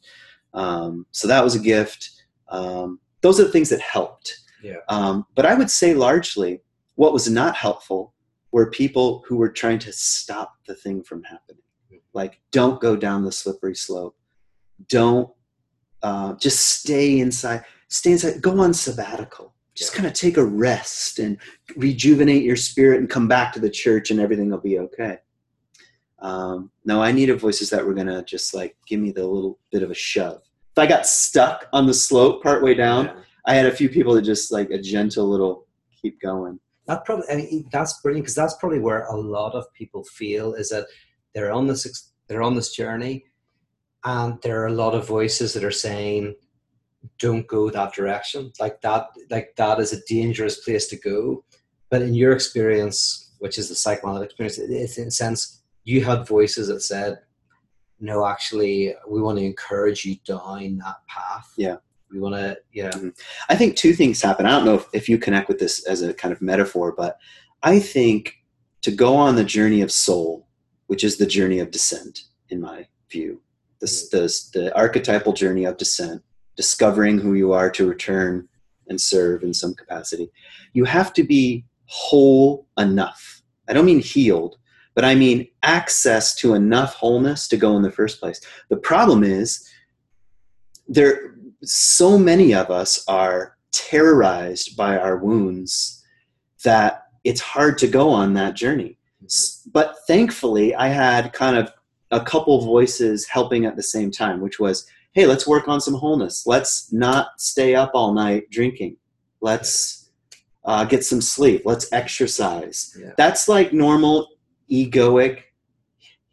[0.54, 2.10] Um, so that was a gift.
[2.50, 4.40] Um, those are the things that helped.
[4.62, 4.78] Yeah.
[4.90, 6.62] Um, but I would say largely
[6.96, 8.14] what was not helpful
[8.52, 11.64] were people who were trying to stop the thing from happening.
[12.14, 14.18] Like, don't go down the slippery slope.
[14.90, 15.30] Don't
[16.04, 17.64] uh, just stay inside.
[17.88, 18.42] Stay inside.
[18.42, 19.51] Go on sabbatical.
[19.76, 21.38] Just kind of take a rest and
[21.78, 25.18] rejuvenate your spirit and come back to the church and everything will be okay.
[26.20, 29.60] Um, no, I needed voices that were going to just like give me the little
[29.72, 30.42] bit of a shove.
[30.72, 33.14] If I got stuck on the slope partway down, Yeah.
[33.48, 35.66] I had a few people that just like a gentle little
[36.02, 36.60] keep going.
[36.88, 40.54] that probably I mean, that's brilliant because that's probably where a lot of people feel
[40.54, 40.86] is that
[41.34, 43.26] they're on this they're on this journey
[44.04, 46.36] and there are a lot of voices that are saying
[47.20, 48.52] don't go that direction.
[48.60, 51.44] Like that like that is a dangerous place to go.
[51.90, 56.28] But in your experience which is the psychoanalytic experience it's in a sense you had
[56.28, 57.18] voices that said
[58.00, 61.52] no actually we want to encourage you down that path.
[61.58, 61.78] Yeah.
[62.12, 62.92] we want to yeah.
[62.92, 63.10] Mm-hmm.
[63.50, 64.46] I think two things happen.
[64.46, 67.18] I don't know if, if you connect with this as a kind of metaphor, but
[67.64, 68.36] I think
[68.82, 70.48] to go on the journey of soul,
[70.88, 73.42] which is the journey of descent, in my view,
[73.80, 74.18] this, mm-hmm.
[74.18, 76.22] this, the archetypal journey of descent,
[76.56, 78.48] discovering who you are to return
[78.88, 80.30] and serve in some capacity,
[80.74, 83.42] you have to be whole enough.
[83.68, 84.58] I don't mean healed,
[84.96, 88.42] but I mean access to enough wholeness to go in the first place.
[88.70, 89.68] The problem is
[90.88, 96.04] there so many of us are terrorized by our wounds
[96.64, 98.98] that it's hard to go on that journey.
[99.24, 99.70] Mm-hmm.
[99.72, 101.72] But thankfully, I had kind of
[102.12, 105.94] a couple voices helping at the same time, which was, hey, let's work on some
[105.96, 106.46] wholeness.
[106.48, 108.98] Let's not stay up all night drinking.
[109.42, 110.10] Let's
[110.64, 111.64] uh, get some sleep.
[111.66, 112.96] Let's exercise.
[113.00, 113.12] Yeah.
[113.18, 114.28] That's like normal
[114.72, 115.42] egoic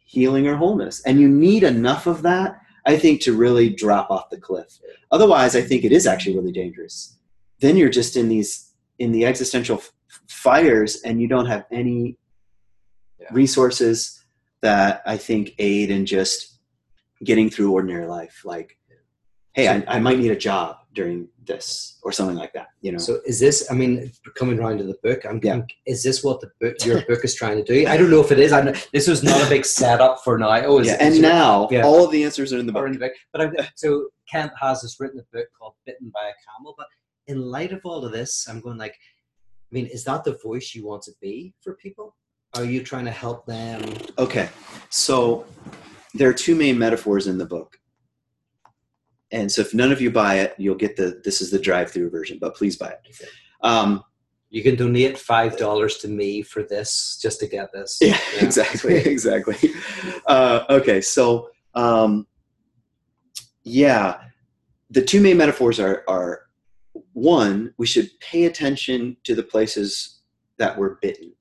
[0.05, 1.01] healing or wholeness.
[1.05, 4.79] And you need enough of that, I think, to really drop off the cliff.
[5.11, 7.17] Otherwise, I think it is actually really dangerous.
[7.59, 9.91] Then you're just in these in the existential f-
[10.27, 12.17] fires, and you don't have any
[13.19, 13.27] Yeah.
[13.31, 14.23] resources
[14.61, 16.58] that I think aid in just
[17.23, 18.41] getting through ordinary life.
[18.45, 18.77] Like,
[19.53, 22.67] hey, I, I might need a job during this or something like that.
[22.81, 23.67] You know, So is this?
[23.71, 25.39] I mean, coming around to the book, I'm.
[25.43, 25.61] Yeah.
[25.85, 27.87] Is this what the book, your book, is trying to do?
[27.87, 28.51] I don't know if it is.
[28.51, 30.49] I know, this was not a big setup for now.
[30.65, 30.93] Oh, yeah.
[30.93, 31.83] it- And now Yeah.
[31.85, 32.85] all of the answers are in the book.
[32.87, 33.13] in the book.
[33.31, 36.87] But I'm, so Kent has this written a book called "Bitten by a Camel." But
[37.27, 40.73] in light of all of this, I'm going like, I mean, is that the voice
[40.73, 42.15] you want to be for people?
[42.55, 43.79] are you trying to help them?
[44.17, 44.49] Okay,
[44.89, 45.45] so
[46.13, 47.77] there are two main metaphors in the book.
[49.31, 52.09] And so if none of you buy it, you'll get the this is the drive-through
[52.09, 53.27] version, but please buy it.
[53.61, 54.03] Um,
[54.49, 57.99] You can donate five dollars to me for this, just to get this.
[58.01, 59.57] yeah, exactly, exactly.
[60.25, 62.25] Uh, okay, so um,
[63.63, 64.21] yeah,
[64.89, 66.41] the two main metaphors are are
[67.13, 70.21] one, we should pay attention to the places
[70.57, 71.33] that were bitten.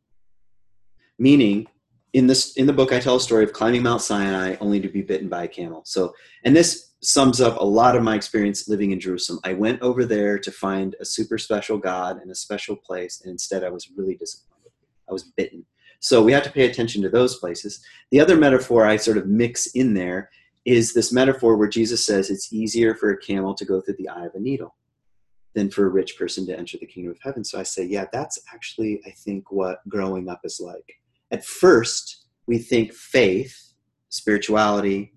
[1.19, 1.67] Meaning,
[2.13, 4.89] in this in the book, I tell a story of climbing Mount Sinai only to
[4.89, 5.83] be bitten by a camel.
[5.85, 9.41] So, and this sums up a lot of my experience living in Jerusalem.
[9.45, 13.31] I went over there to find a super special God and a special place, and
[13.31, 14.73] instead, I was really disappointed.
[15.09, 15.65] I was bitten.
[16.01, 17.85] So we have to pay attention to those places.
[18.11, 20.31] The other metaphor I sort of mix in there
[20.65, 24.09] is this metaphor where Jesus says it's easier for a camel to go through the
[24.09, 24.77] eye of a needle
[25.55, 27.43] than for a rich person to enter the kingdom of heaven.
[27.43, 30.85] So I say, yeah, that's actually, I think, what growing up is like.
[31.31, 33.75] At first, we think faith,
[34.09, 35.15] spirituality,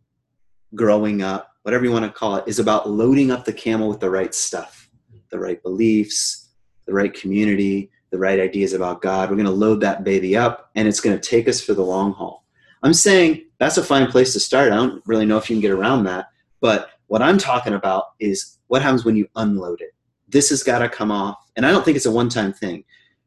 [0.76, 4.00] growing up, whatever you want to call it, is about loading up the camel with
[4.00, 4.89] the right stuff,
[5.30, 6.50] the right beliefs,
[6.86, 9.30] the right community, the right ideas about God.
[9.30, 11.84] We're going to load that baby up and it's going to take us for the
[11.84, 12.45] long haul.
[12.84, 14.71] I'm saying that's a fine place to start.
[14.71, 16.28] I don't really know if you can get around that.
[16.60, 19.91] But what I'm talking about is what happens when you unload it.
[20.28, 21.38] This has got to come off.
[21.56, 22.84] And I don't think it's a one time thing,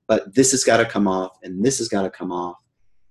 [0.07, 2.64] but this has got to come off and this has got to come off.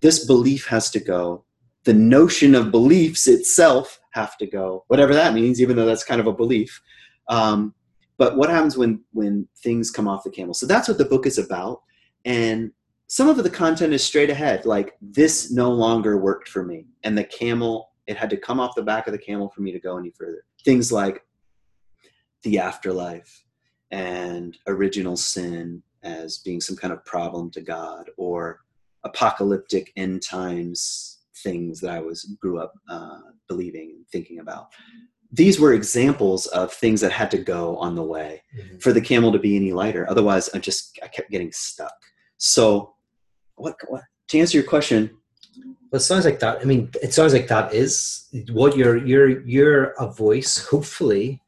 [0.03, 1.45] This belief has to go.
[1.85, 6.19] The notion of beliefs itself have to go, whatever that means, even though that's kind
[6.19, 6.81] of a belief.
[7.29, 7.73] Um,
[8.17, 10.53] but what happens when when things come off the camel?
[10.53, 11.81] So that's what the book is about.
[12.25, 12.71] And
[13.07, 16.85] some of the content is straight ahead like this no longer worked for me.
[17.03, 19.71] And the camel it had to come off the back of the camel for me
[19.71, 20.43] to go any further.
[20.65, 21.23] Things like
[22.41, 23.45] the afterlife
[23.91, 28.59] and original sin as being some kind of problem to god or
[29.03, 34.67] apocalyptic end times things that i was grew up uh, believing and thinking about
[35.35, 38.81] these were examples of things that had to go on the way Mhm.
[38.81, 40.07] for the camel to be any lighter.
[40.07, 41.91] Otherwise, I just I kept getting stuck.
[42.37, 42.93] So,
[43.55, 45.09] what, what to answer your question?
[45.89, 46.59] Well, it sounds like that.
[46.61, 48.97] I mean, it sounds like that is what you're.
[49.03, 51.41] You're you're a voice, hopefully,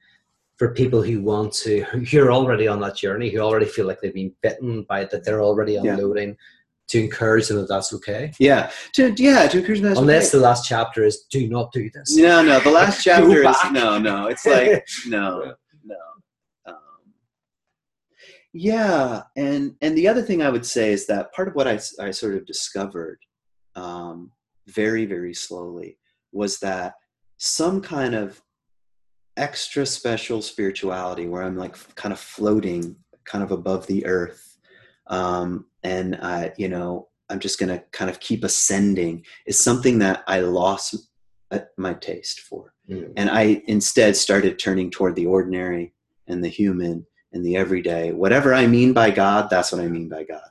[0.58, 1.84] for people who want to.
[1.84, 5.12] Who are already on that journey, who already feel like they've been bitten by it,
[5.12, 5.96] that they're already Yeah.
[6.90, 8.32] To encourage them that that's okay.
[8.40, 9.98] Yeah, to yeah to encourage them.
[9.98, 13.58] Unless the last chapter is "Do not do this." no, no, the last chapter is
[13.72, 14.28] no, no.
[14.28, 15.96] It's like no, no.
[16.68, 16.76] Um,
[18.54, 21.80] yeah, and and the other thing I would say is that part of what I
[22.00, 23.18] I sort of discovered
[23.76, 24.32] um,
[24.68, 25.98] very very slowly
[26.32, 26.94] was that
[27.38, 28.42] some kind of
[29.38, 32.96] extra special spirituality where I'm like kind of floating
[33.26, 34.58] kind of above the earth
[35.08, 40.24] um, and I you know I'm just gonna kind of keep ascending is something that
[40.28, 41.10] I lost
[41.52, 43.14] uh, my taste for Mm.
[43.18, 45.94] and I instead started turning toward the ordinary
[46.28, 48.12] and the human and the everyday.
[48.12, 50.50] Whatever I mean by God, that's what I mean by God.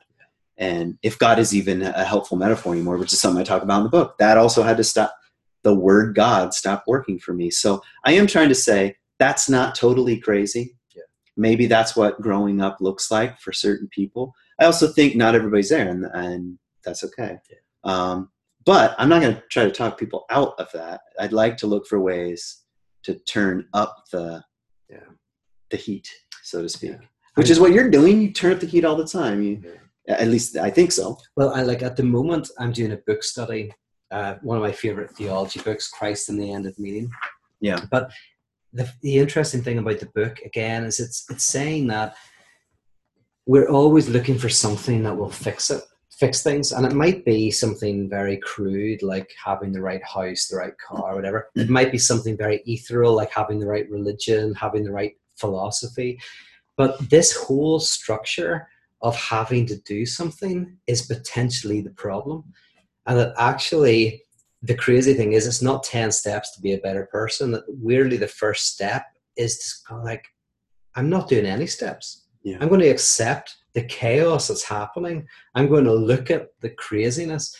[0.56, 3.78] And if God is even a helpful metaphor anymore, which is something I talk about
[3.78, 5.14] in the book, that also had to stop.
[5.62, 7.50] The word God stopped working for me.
[7.50, 10.76] So I am trying to say that's not totally crazy.
[10.94, 11.02] Yeah.
[11.36, 14.34] Maybe that's what growing up looks like for certain people.
[14.60, 17.38] I also think not everybody's there, and, and that's okay.
[17.50, 17.58] Yeah.
[17.84, 18.30] Um,
[18.64, 21.00] but I'm not going to try to talk people out of that.
[21.20, 22.62] I'd like to look for ways
[23.04, 24.42] to turn up the
[24.88, 25.08] Yeah.
[25.70, 26.08] the heat,
[26.42, 26.92] so to speak.
[26.92, 27.06] Yeah.
[27.34, 28.22] Which is what you're doing.
[28.22, 29.42] You turn up the heat all the time.
[29.42, 29.62] You,
[30.08, 31.18] at least I think so.
[31.36, 33.72] Well, I like at the moment I'm doing a book study.
[34.10, 37.10] Uh, one of my favorite theology books, Christ in the End of Meaning.
[37.60, 37.80] Yeah.
[37.90, 38.12] But
[38.72, 42.14] the, the interesting thing about the book again is it's it's saying that
[43.46, 47.50] we're always looking for something that will fix it, fix things, and it might be
[47.50, 51.50] something very crude like having the right house, the right car, whatever.
[51.54, 56.18] It might be something very ethereal like having the right religion, having the right philosophy.
[56.76, 58.68] But this whole structure
[59.02, 62.44] of having to do something is potentially the problem.
[63.06, 64.22] And that actually,
[64.62, 67.50] the crazy thing is, it's not 10 steps to be a better person.
[67.50, 69.04] That weirdly, the first step
[69.36, 70.24] is to go like,
[70.94, 72.23] I'm not doing any steps.
[72.44, 72.58] Yeah.
[72.60, 75.26] I'm going to accept the chaos that's happening.
[75.54, 77.56] I'm going to look at the craziness.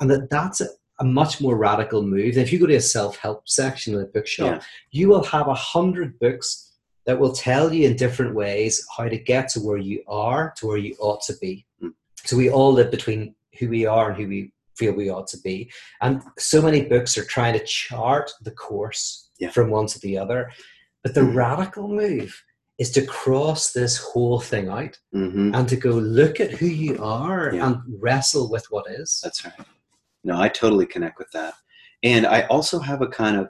[0.00, 0.68] And that that's a,
[1.00, 2.38] a much more radical move.
[2.38, 4.62] If you go to a self help section of the bookshop, Yeah.
[4.92, 9.18] you will have a hundred books that will tell you in different ways how to
[9.18, 11.66] get to where you are to where you ought to be.
[11.82, 11.92] Mm.
[12.24, 15.38] So we all live between who we are and who we feel we ought to
[15.40, 15.70] be.
[16.00, 19.50] And so many books are trying to chart the course Yeah.
[19.50, 20.52] from one to the other.
[21.02, 21.34] But the Mhm.
[21.34, 22.40] radical move
[22.78, 27.02] is to cross this whole thing out hmm and to go look at who you
[27.02, 27.66] are Yeah.
[27.66, 29.20] and wrestle with what is.
[29.22, 29.54] That's right.
[30.24, 31.54] No, I totally connect with that.
[32.02, 33.48] And I also have a kind of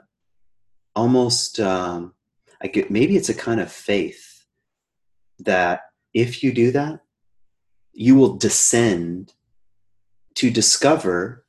[0.95, 2.13] almost, um,
[2.61, 4.45] I get maybe it's a kind of faith
[5.39, 5.81] that
[6.13, 6.99] if you do that,
[7.93, 9.33] you will descend
[10.35, 11.45] to discover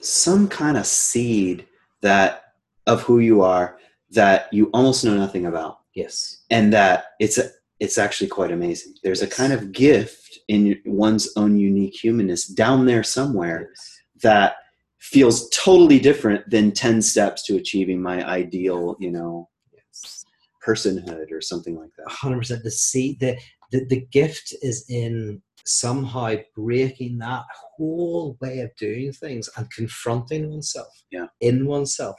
[0.00, 1.66] some kind of seed
[2.02, 2.42] that
[2.86, 3.78] of who you are
[4.10, 6.42] that you almost know nothing about Yes.
[6.50, 7.50] and that it's a,
[7.80, 8.94] it's actually quite amazing.
[9.02, 13.98] There's a kind of gift in one's own unique humanness down there somewhere Yes.
[14.22, 14.54] that
[15.00, 20.24] feels totally different than 10 steps to achieving my ideal, you know, Yes.
[20.66, 22.08] personhood or something like that.
[22.08, 22.62] hundred percent.
[22.62, 23.36] The see the,
[23.72, 27.44] the the gift is in somehow breaking that
[27.76, 30.88] whole way of doing things and confronting oneself.
[31.10, 31.26] Yeah.
[31.40, 32.16] In oneself.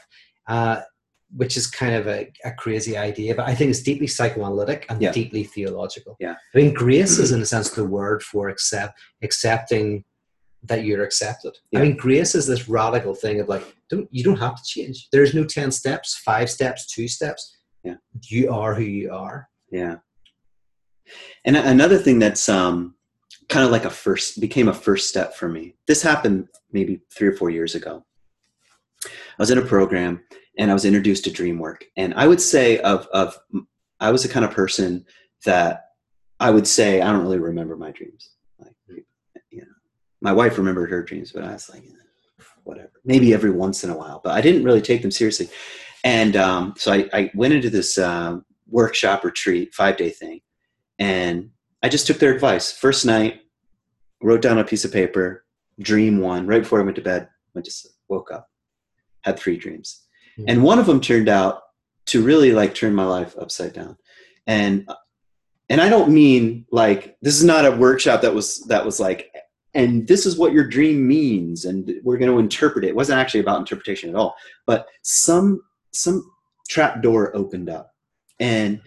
[0.48, 0.82] Uh,
[1.36, 5.02] which is kind of a, a crazy idea, but I think it's deeply psychoanalytic and
[5.02, 5.12] Yeah.
[5.12, 6.16] deeply theological.
[6.20, 6.36] Yeah.
[6.54, 10.04] I mean, grace is in a sense the word for accept accepting
[10.64, 11.58] that you're accepted.
[11.72, 11.80] Yeah.
[11.80, 15.08] I mean, grace is this radical thing of like, don't you don't have to change.
[15.12, 17.58] There's no ten steps, five steps, two steps.
[17.84, 17.96] Yeah.
[18.30, 19.50] You are who you are.
[19.72, 19.98] Yeah.
[21.46, 22.96] And another thing that's um,
[23.50, 25.76] kind of like a first became a first step for me.
[25.88, 28.06] This happened maybe three or four years ago.
[29.06, 30.22] I was in a program
[30.58, 31.86] and I was introduced to dream work.
[31.98, 33.38] And I would say of of
[34.00, 35.06] I was the kind of person
[35.46, 35.86] that
[36.40, 38.32] I would say I don't really remember my dreams.
[38.60, 38.76] Like
[39.52, 39.68] you know,
[40.22, 42.92] my wife remembered her dreams, but I was like, eh, whatever.
[43.06, 45.50] Maybe every once in a while, but I didn't really take them seriously.
[46.04, 50.42] And um, so I, I went into this um, workshop retreat, five day thing,
[51.00, 51.50] and
[51.82, 52.72] I just took their advice.
[52.72, 53.42] First night,
[54.22, 55.46] wrote down a piece of paper,
[55.80, 57.30] dream one, right before I went to bed.
[57.56, 58.50] I just woke up,
[59.22, 60.03] had three dreams,
[60.48, 61.62] And one of them turned out
[62.08, 63.98] to really like turn my life upside down.
[64.48, 64.90] And
[65.70, 69.32] and I don't mean like this is not a workshop that was that was like
[69.74, 72.90] and this is what your dream means and we're going to interpret it.
[72.90, 76.30] It wasn't actually about interpretation at all, but some some
[76.70, 77.92] trap door opened up.
[78.40, 78.82] And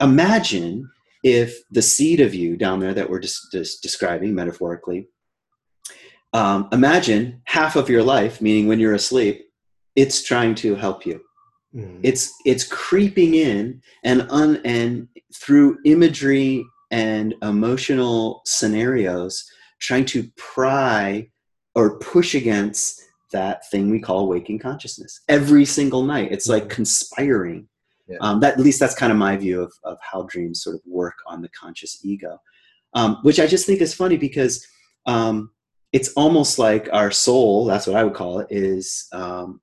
[0.00, 0.90] imagine
[1.22, 5.08] if the seed of you down there that we're just, just describing metaphorically,
[6.32, 9.46] um, imagine half of your life, meaning when you're asleep,
[9.96, 11.20] it's trying to help you.
[11.74, 12.00] Mm.
[12.02, 19.44] It's it's creeping in and un and through imagery and emotional scenarios,
[19.80, 21.28] trying to pry
[21.74, 23.00] or push against
[23.32, 26.30] that thing we call waking consciousness every single night.
[26.30, 26.70] It's like Mhm.
[26.70, 27.68] conspiring.
[28.06, 28.18] Yeah.
[28.20, 30.82] Um, that at least that's kind of my view of of how dreams sort of
[30.86, 32.38] work on the conscious ego,
[32.92, 34.64] um, which I just think is funny because
[35.06, 35.50] um,
[35.92, 37.64] it's almost like our soul.
[37.64, 38.46] That's what I would call it.
[38.50, 39.60] Is um,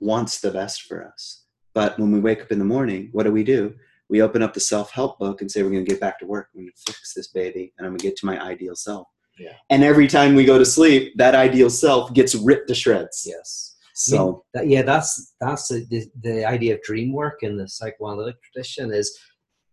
[0.00, 1.44] wants the best for us.
[1.74, 3.74] But when we wake up in the morning, what do we do?
[4.08, 6.26] We open up the self help book and say, We're going to get back to
[6.26, 6.48] work.
[6.54, 9.08] We're going to fix this baby and I'm going to get to my ideal self.
[9.38, 9.52] Yeah.
[9.68, 13.24] And every time we go to sleep, that ideal self gets ripped to shreds.
[13.26, 13.76] Yes.
[13.94, 18.36] So, That, yeah, that's that's the, the the idea of dream work in the psychoanalytic
[18.42, 19.18] tradition is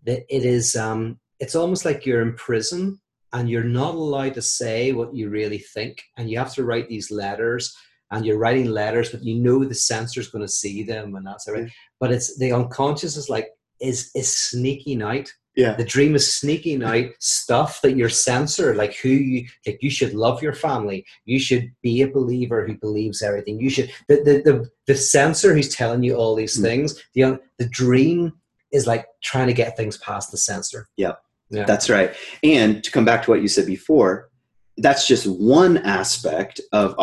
[0.06, 3.00] that it is um it's almost like you're in prison
[3.34, 6.88] and you're not allowed to say what you really think and you have to write
[6.88, 7.76] these letters
[8.13, 11.47] and you're writing letters but you know the censor's going to see them and that's
[11.47, 13.49] everything but it's the unconscious is like
[13.82, 15.73] is is sneaking out yeah.
[15.76, 20.13] the dream is sneaking out stuff that you're censored like who you like you should
[20.13, 24.41] love your family you should be a believer who believes everything you should the the
[24.47, 26.62] the, the censor who's telling you all these Mm.
[26.63, 28.34] things the the dream
[28.71, 31.13] is like trying to get things past the censor Yeah.
[31.52, 32.15] yeah That's right.
[32.41, 34.30] And to come back to what you said before,
[34.78, 36.95] that's just one aspect of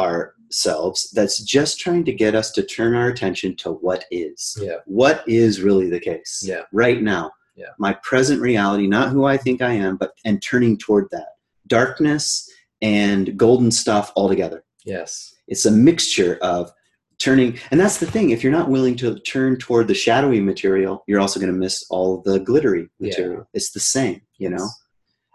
[0.60, 4.56] ourselves that's just trying to get us to turn our attention to what is.
[4.60, 4.76] Yeah.
[4.86, 6.62] What is really the case Yeah.
[6.72, 7.30] right now.
[7.56, 7.66] Yeah.
[7.78, 11.28] My present reality, not who I think I am, but and turning toward that.
[11.68, 12.48] Darkness
[12.82, 14.64] and golden stuff all together.
[14.84, 16.72] yes It's a mixture of
[17.18, 21.04] turning and that's the thing if you're not willing to turn toward the shadowy material
[21.06, 23.08] you're also going to miss all the glittery Yeah.
[23.08, 24.66] material it's the same you know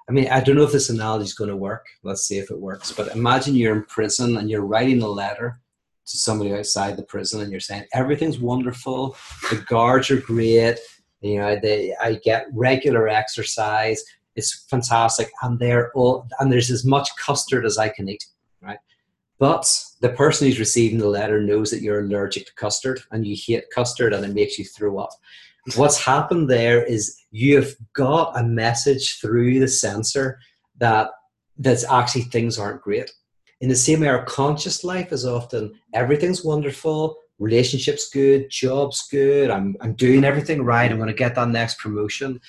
[0.07, 1.87] I mean, I don't know if this analogy is going to work.
[2.03, 2.91] Let's see if it works.
[2.91, 5.59] But imagine you're in prison and you're writing a letter
[6.05, 9.17] to somebody outside the prison, and you're saying everything's wonderful.
[9.49, 10.77] The guards are great.
[11.21, 14.03] You know, they I get regular exercise.
[14.35, 18.23] It's fantastic, and they're all and there's as much custard as I can eat.
[18.61, 18.77] Right,
[19.39, 19.67] but
[20.01, 23.63] the person who's receiving the letter knows that you're allergic to custard and you hate
[23.73, 25.09] custard, and it makes you throw up
[25.73, 30.39] what's happened there is you've got a message through the censor
[30.77, 31.09] that
[31.57, 33.11] that's actually things aren't great.
[33.61, 39.49] In the same way, our conscious life is often everything's wonderful, relationships good, jobs good,
[39.49, 42.39] I'm I'm doing everything right, I'm gonna get that next promotion.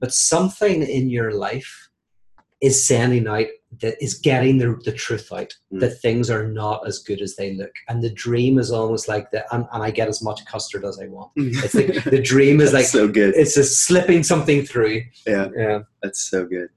[0.00, 1.88] but something in your life
[2.60, 3.46] is sending out
[3.80, 5.80] that is getting the, the truth out Mm.
[5.80, 9.30] that things are not as good as they look and the dream is almost like
[9.32, 12.60] that and, and i get as much custard as i want it's like the dream
[12.60, 13.34] is like so good.
[13.34, 15.48] it's just slipping something through Yeah.
[15.56, 16.68] yeah That's so good.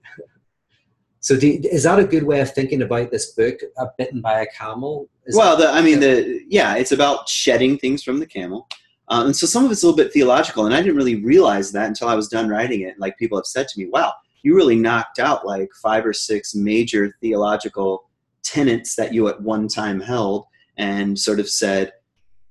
[1.19, 4.41] so do, is that a good way of thinking about this book uh, bitten by
[4.41, 8.19] a camel is well, that- the, I mean, the yeah, it's about shedding things from
[8.19, 8.67] the camel,
[9.09, 11.71] um, and so some of it's a little bit theological, and I didn't really realize
[11.73, 12.97] that until I was done writing it.
[12.97, 16.55] Like people have said to me, "Wow, you really knocked out like five or six
[16.55, 18.09] major theological
[18.43, 20.45] tenets that you at one time held,
[20.77, 21.93] and sort of said."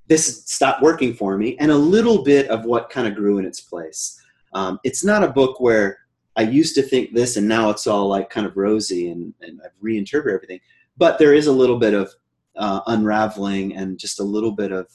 [0.06, 3.44] This stopped working for me, and a little bit of what kind of grew in
[3.44, 4.18] its place.
[4.54, 5.98] Um, it's not a book where
[6.38, 9.60] I used to think this, and now it's all like kind of rosy, and, and
[9.64, 10.60] I've reinterpreted everything.
[10.96, 12.14] But there is a little bit of
[12.56, 14.86] uh, unraveling and just a little bit of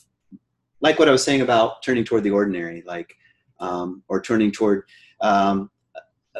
[0.82, 3.14] like what I was saying about turning toward the ordinary, like
[3.60, 4.84] um, or turning toward
[5.22, 5.70] um,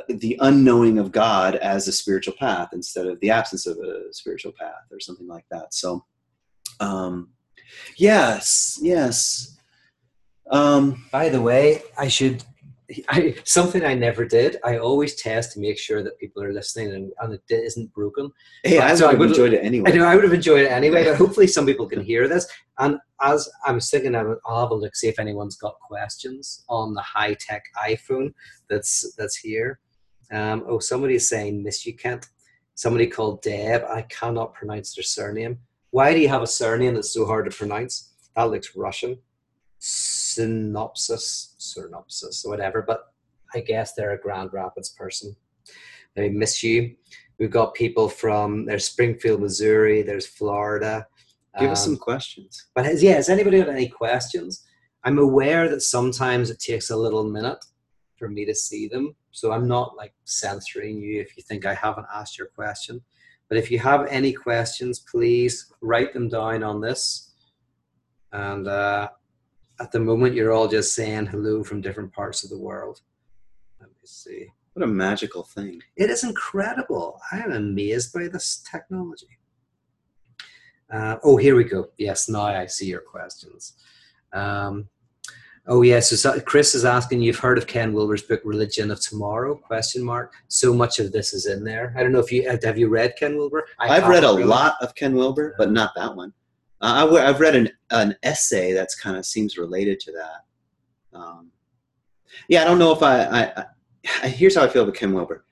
[0.08, 4.52] the unknowing of God as a spiritual path instead of the absence of a spiritual
[4.60, 5.74] path or something like that.
[5.74, 6.06] So,
[6.80, 7.30] um,
[7.98, 9.58] yes, yes.
[10.50, 12.44] Um, By the way, I should.
[13.10, 14.58] I, something I never did.
[14.64, 18.32] I always test to make sure that people are listening and, and it isn't broken.
[18.64, 19.92] hey, I So I would have enjoyed it anyway.
[19.92, 22.48] I know I would have enjoyed it anyway, but hopefully some people can hear this.
[22.80, 27.02] And as I'm thinking, I'll have a look see if anyone's got questions on the
[27.02, 28.34] high tech iPhone
[28.70, 29.80] that's that's here.
[30.32, 32.28] Um, oh, somebody's saying miss you Kent.
[32.76, 33.84] Somebody called Deb.
[33.88, 35.60] I cannot pronounce their surname.
[35.92, 38.14] Why do you have a surname that's so hard to pronounce?
[38.36, 39.20] That looks Russian.
[40.36, 42.82] Synopsis, synopsis, or whatever.
[42.82, 43.14] But
[43.54, 45.36] I guess they're a Grand Rapids person.
[46.16, 46.96] They miss you.
[47.40, 50.02] We've got people from there's Springfield, Missouri.
[50.02, 51.08] There's Florida.
[51.60, 52.68] Give us Um, some questions.
[52.76, 54.66] But has, yeah, has anybody got any questions?
[55.04, 57.64] I'm aware that sometimes it takes a little minute
[58.18, 61.74] for me to see them, so I'm not like censoring you if you think I
[61.74, 63.02] haven't asked your question.
[63.50, 67.34] But if you have any questions, please write them down on this.
[68.32, 69.10] And uh,
[69.80, 73.02] at the moment, you're all just saying hello from different parts of the world.
[73.80, 74.48] Let me see.
[74.74, 75.82] What a magical thing.
[75.96, 77.20] It is incredible.
[77.32, 79.38] I am amazed by this technology.
[80.92, 81.90] Uh, oh, here we go.
[81.98, 83.74] Yes, now I see your questions.
[84.32, 84.90] Um,
[85.68, 86.10] oh, yes.
[86.10, 89.56] so, so Chris is asking, you've heard of Ken Wilber's book, Religion of Tomorrow?
[89.56, 90.34] Question mark.
[90.48, 91.94] So much of this is in there.
[91.98, 93.66] I don't know if you have you read Ken Wilber.
[93.80, 94.44] I I've read a really.
[94.44, 96.34] lot of Ken Wilber, but not that one.
[96.84, 101.18] Uh, I, have read an, an essay that's kind of seems related to that.
[101.18, 101.50] Um,
[102.50, 103.66] yeah, I don't know if I, I,
[104.24, 104.28] I.
[104.28, 105.46] Here's how I feel about Ken Wilber.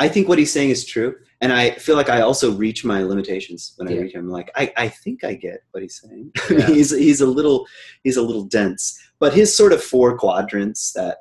[0.00, 3.04] I think what he's saying is true, and I feel like I also reach my
[3.04, 4.28] limitations when I read him.
[4.28, 6.32] Like I, I think I get what he's saying.
[6.50, 6.66] Yeah.
[6.66, 7.64] he's he's a little
[8.02, 11.18] he's a little dense, but his sort of four quadrants that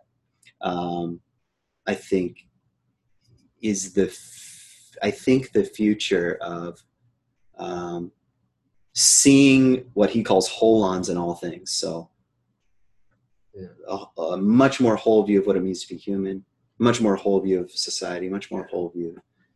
[0.62, 1.20] um,
[1.86, 2.48] I think
[3.62, 6.80] is the f- I think the future of
[7.60, 8.12] um,
[8.94, 11.72] seeing what he calls holons in all things.
[11.72, 12.10] So
[13.54, 13.68] Yeah.
[13.88, 16.46] a, a much more whole view of what it means to be human,
[16.80, 19.16] much more whole view of society, much more whole view.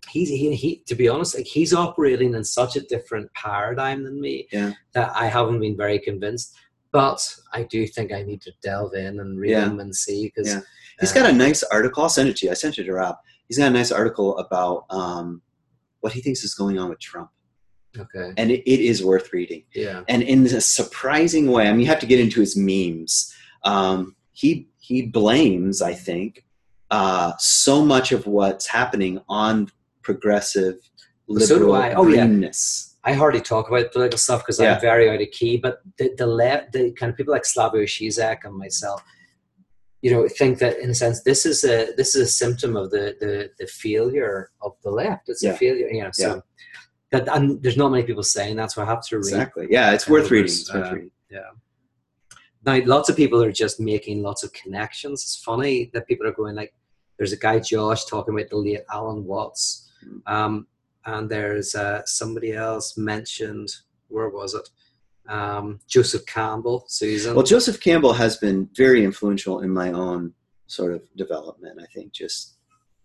[0.09, 4.21] he's he, he to be honest like he's operating in such a different paradigm than
[4.21, 4.71] me Yeah.
[4.93, 6.53] that i haven't been very convinced
[6.91, 7.19] but
[7.57, 9.65] i do think i need to delve in and read Yeah.
[9.65, 10.61] him and see because Yeah.
[11.01, 12.03] He's got a nice article.
[12.03, 12.51] I'll send it to you.
[12.51, 13.15] I sent it to Rob.
[13.49, 15.41] He's got a nice article about um,
[15.99, 17.29] what he thinks is going on with Trump,
[17.99, 19.63] okay and it, it is worth reading.
[19.73, 23.33] yeah and in a surprising way, I mean, you have to get into his memes.
[23.63, 26.43] Um, he he blames, I think,
[26.91, 29.69] uh, so much of what's happening on
[30.03, 30.75] progressive
[31.27, 31.93] liberal So do I.
[31.93, 32.25] Oh, yeah.
[32.27, 32.91] greenness.
[33.03, 34.75] I hardly talk about political stuff because Yeah.
[34.75, 35.57] I'm very out of key.
[35.57, 39.01] But the the left, the kind of people like Slavoj Zizek and myself,
[40.01, 42.91] you know, think that in a sense this is a this is a symptom of
[42.91, 45.29] the the, the failure of the left.
[45.29, 45.51] It's Yeah.
[45.53, 46.11] a failure, you know.
[46.13, 46.41] So
[47.15, 49.19] that and there's not many people saying that, so I have to read.
[49.21, 49.67] Exactly.
[49.69, 50.45] Yeah, it's worth reading.
[50.45, 51.11] It's worth uh, reading.
[52.65, 55.21] Now, lots of people are just making lots of connections.
[55.21, 56.73] It's funny that people are going like,
[57.17, 60.21] there's a guy Josh talking about the late Alan Watts, Mm.
[60.31, 60.67] um,
[61.05, 63.69] and there's uh, somebody else mentioned.
[64.09, 64.69] Where was it?
[65.31, 67.33] Um, Joseph Campbell, Susan.
[67.33, 70.33] Well, Joseph Campbell has been very influential in my own
[70.67, 71.79] sort of development.
[71.81, 72.55] I think just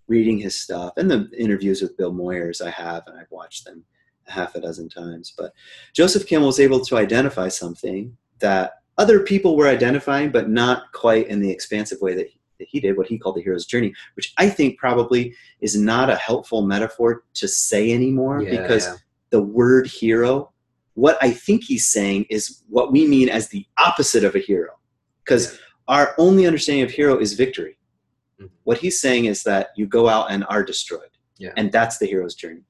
[0.08, 3.84] reading his stuff and the interviews with Bill Moyers I have, and I've watched them
[4.30, 5.32] half a dozen times.
[5.36, 5.52] But
[5.94, 11.28] Joseph Campbell was able to identify something that other people were identifying, but not quite
[11.28, 13.92] in the expansive way that he, that he did, what he called the hero's journey,
[14.14, 18.96] which I think probably is not a helpful metaphor to say anymore Yeah, because yeah.
[19.30, 20.52] the word hero,
[20.94, 24.72] what I think he's saying is what we mean as the opposite of a hero.
[25.24, 25.58] Because Yeah.
[25.88, 27.78] our only understanding of hero is victory.
[28.40, 28.50] Mhm.
[28.64, 31.10] What he's saying is that you go out and are destroyed.
[31.38, 31.52] Yeah.
[31.56, 32.64] And that's the hero's journey.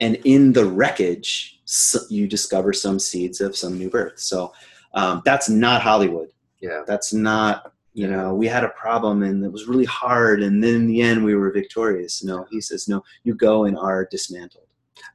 [0.00, 1.60] And in the wreckage,
[2.08, 4.18] you discover some seeds of some new birth.
[4.18, 4.52] So
[4.94, 6.30] um, that's not Hollywood.
[6.60, 6.82] Yeah.
[6.86, 10.42] That's not, you know, we had a problem and it was really hard.
[10.42, 12.24] And then in the end, we were victorious.
[12.24, 14.66] No, he says, no, you go and are dismantled.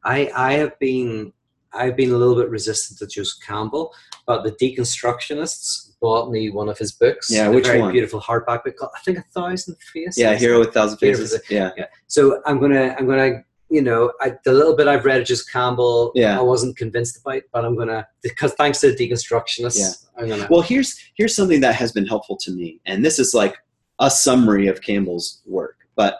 [0.03, 1.33] I I have been
[1.73, 3.93] I've been a little bit resistant to Joseph Campbell,
[4.25, 7.29] but the deconstructionists bought me one of his books.
[7.29, 7.91] Yeah, which very one?
[7.91, 10.17] beautiful hardback book called I think a thousand faces.
[10.17, 10.97] Yeah, Hero with Thousand.
[10.97, 11.39] Faces.
[11.49, 11.71] Yeah.
[12.07, 13.43] So I'm gonna I'm gonna
[13.75, 16.39] you know I, the little bit I've read of Joseph Campbell, Yeah.
[16.39, 19.91] I wasn't convinced about, but I'm gonna because thanks to the deconstructionists, Yeah.
[20.21, 20.47] I'm gonna.
[20.49, 23.55] Well, here's here's something that has been helpful to me, and this is like
[23.99, 25.77] a summary of Campbell's work.
[25.95, 26.19] But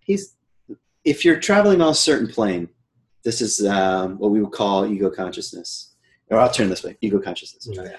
[0.00, 0.34] he's
[1.04, 2.68] if you're traveling on a certain plane,
[3.24, 5.94] this is um, what we would call ego consciousness,
[6.30, 7.96] or I'll turn this way, ego consciousness, Yeah.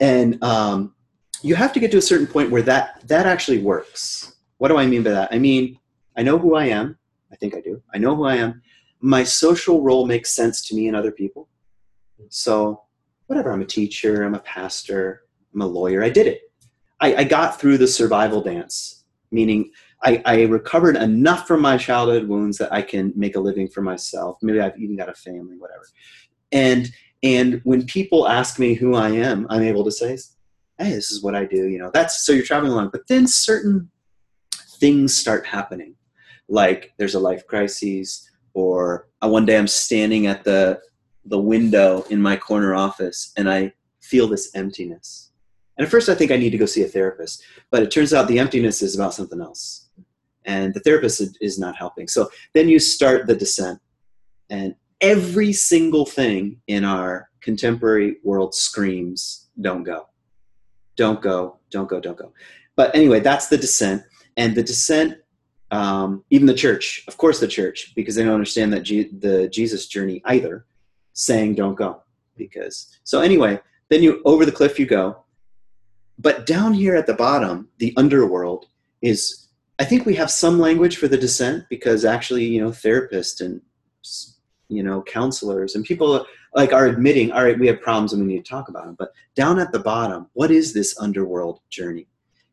[0.00, 0.94] and um,
[1.42, 4.34] you have to get to a certain point where that that actually works.
[4.58, 5.28] What do I mean by that?
[5.32, 5.78] I mean
[6.16, 6.97] I know who I am.
[7.40, 7.82] Think I do.
[7.94, 8.62] I know who I am.
[9.00, 11.48] My social role makes sense to me and other people.
[12.30, 12.82] So
[13.28, 13.52] whatever.
[13.52, 14.24] I'm a teacher.
[14.24, 15.22] I'm a pastor.
[15.54, 16.02] I'm a lawyer.
[16.02, 16.42] I did it.
[17.00, 19.70] I, I got through the survival dance, meaning
[20.02, 23.82] I, I recovered enough from my childhood wounds that I can make a living for
[23.82, 24.38] myself.
[24.42, 25.84] Maybe I've even got a family, whatever.
[26.52, 26.90] And
[27.22, 30.16] and when people ask me who I am, I'm able to say,
[30.78, 32.90] "Hey, this is what I do." You know, that's so you're traveling along.
[32.92, 33.90] But then certain
[34.78, 35.94] things start happening,
[36.48, 40.80] like there's a life crisis, or one day I'm standing at the
[41.24, 45.30] the window in my corner office and I feel this emptiness.
[45.76, 48.14] And at first I think I need to go see a therapist, but it turns
[48.14, 49.88] out the emptiness is about something else.
[50.46, 52.08] And the therapist is- is not helping.
[52.08, 53.78] So then you start the descent.
[54.48, 60.08] And every single thing in our contemporary world screams, don't go.
[60.96, 62.32] Don't go, don't go, don't go.
[62.74, 64.02] But anyway, that's the descent.
[64.36, 65.18] And the descent,
[65.70, 69.48] um, even the church, of course, the church, because they don't understand that G- the
[69.48, 70.64] Jesus journey either
[71.18, 72.00] saying don't go
[72.36, 75.24] because so anyway then you over the cliff you go.
[76.20, 78.66] But down here at the bottom the underworld
[79.02, 79.48] is
[79.78, 83.60] i think we have some language for the descent because actually you know therapists and
[84.68, 88.34] you know counselors and people like are admitting all right we have problems and we
[88.34, 88.96] need to talk about them.
[88.98, 92.08] But down at the bottom what is this underworld journey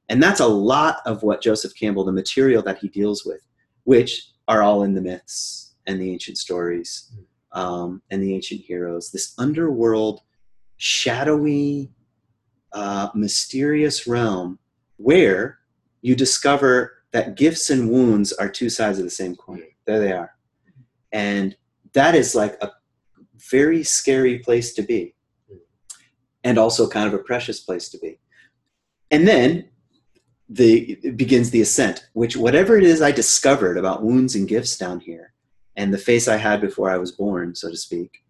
[0.10, 3.46] and that's a lot of what joseph campbell the material that he deals with
[3.84, 7.12] which are all in the myths and the ancient stories
[7.56, 10.22] um, and the ancient heroes, this underworld,
[10.78, 11.90] shadowy,
[12.74, 14.60] uh, mysterious realm
[14.98, 15.60] where
[16.02, 19.64] you discover that gifts and wounds are two sides of the same coin.
[19.86, 20.32] There they are.
[21.14, 21.56] And
[21.94, 22.72] that is like a
[23.50, 25.16] very scary place to be,
[26.44, 28.20] and also kind of a precious place to be.
[29.12, 29.70] And then
[30.50, 34.78] the it begins the ascent, which whatever it is I discovered about wounds and gifts
[34.78, 35.34] down here,
[35.76, 38.24] and the face I had before I was born, so to speak,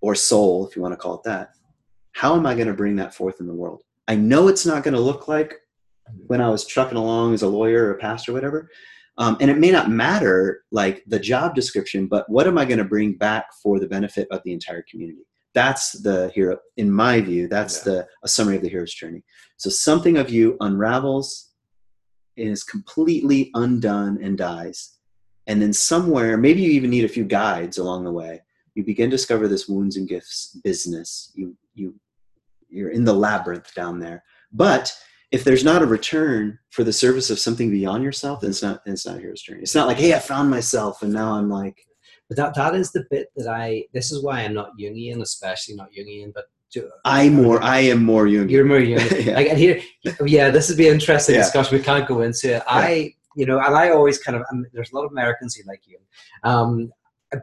[0.00, 1.50] or soul, if you want to call it that,
[2.12, 3.82] how am I going to bring that forth in the world?
[4.06, 5.54] I know it's not going to look like
[6.26, 8.70] when I was trucking along as a lawyer or a pastor, or whatever.
[9.18, 12.78] Um, and it may not matter like the job description, but what am I going
[12.78, 15.22] to bring back for the benefit of the entire community?
[15.54, 17.48] That's the hero, in my view.
[17.48, 17.92] That's Yeah.
[17.92, 19.24] the a summary of the hero's journey.
[19.56, 21.47] So something of you unravels,
[22.38, 24.98] is completely undone and dies,
[25.46, 28.42] and then somewhere, maybe you even need a few guides along the way.
[28.74, 31.32] You begin to discover this wounds and gifts business.
[31.34, 31.94] You you
[32.68, 34.22] you're in the labyrinth down there.
[34.52, 34.92] But
[35.30, 38.84] if there's not a return for the service of something beyond yourself, then it's not
[38.84, 39.62] then it's not a hero's journey.
[39.62, 41.78] It's not like, hey, I found myself and now I'm like
[42.28, 43.84] But that that is the bit that I.
[43.92, 46.32] This is why I'm not Jungian, especially not Jungian.
[46.34, 46.44] But
[47.04, 48.50] I more I am more Jungian.
[48.50, 49.24] You're more Jungian.
[49.26, 49.34] Yeah.
[49.34, 49.80] Like, and here,
[50.24, 51.42] yeah, this would be an interesting Yeah.
[51.42, 51.78] discussion.
[51.78, 52.62] We can't go into it.
[52.68, 54.42] I, you know, and I always kind of.
[54.50, 56.02] Um, there's a lot of Americans who like Jung,
[56.44, 56.92] um,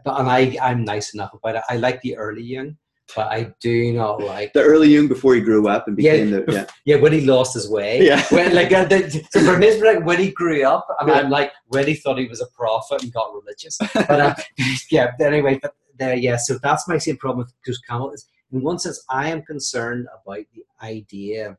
[0.03, 1.63] but and I, I'm nice enough about it.
[1.69, 2.77] I like the early Jung,
[3.15, 4.53] but I do not like.
[4.53, 6.65] the early Jung before he grew up and Yeah, became the yeah.
[6.85, 8.05] Yeah, when he lost his way.
[8.05, 8.23] Yeah.
[8.31, 11.15] When like uh, the, so for me, like when he grew up, and Yeah.
[11.15, 13.77] I'm like when he thought he was a prophet and got religious.
[13.93, 14.35] But uh,
[14.91, 16.37] yeah, anyway, but there, yeah.
[16.37, 18.11] So that's my same problem with Bruce Campbell.
[18.11, 21.57] Is in one sense, I am concerned about the idea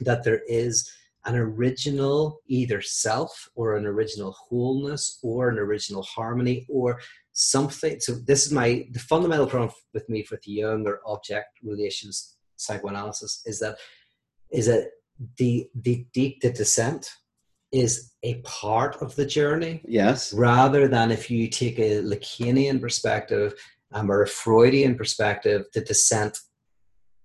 [0.00, 0.90] that there is
[1.24, 7.00] an original either self or an original wholeness or an original harmony or
[7.32, 8.00] something.
[8.00, 13.42] So this is my the fundamental problem with me with Jung or object relations psychoanalysis
[13.46, 13.76] is that
[14.50, 14.88] is that
[15.36, 17.10] the the the, the descent
[17.70, 20.32] is a part of the journey Yes.
[20.32, 23.54] rather than if you take a Lacanian perspective
[23.92, 26.38] um, or a Freudian perspective, the descent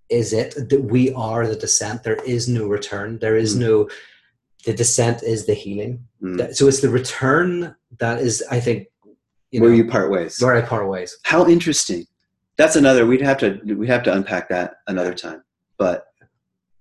[0.09, 2.03] is it that we are the descent.
[2.03, 3.19] There is no return.
[3.19, 3.59] There is Mm.
[3.59, 3.89] no
[4.65, 6.05] the descent is the healing.
[6.21, 6.55] Mm.
[6.55, 8.87] So it's the return that is, I think,
[9.51, 10.39] you where know, you part ways.
[10.39, 11.17] where I part ways.
[11.23, 12.05] How interesting.
[12.55, 13.05] That's another.
[13.05, 15.43] We'd have to we'd have to unpack that another time.
[15.77, 16.05] But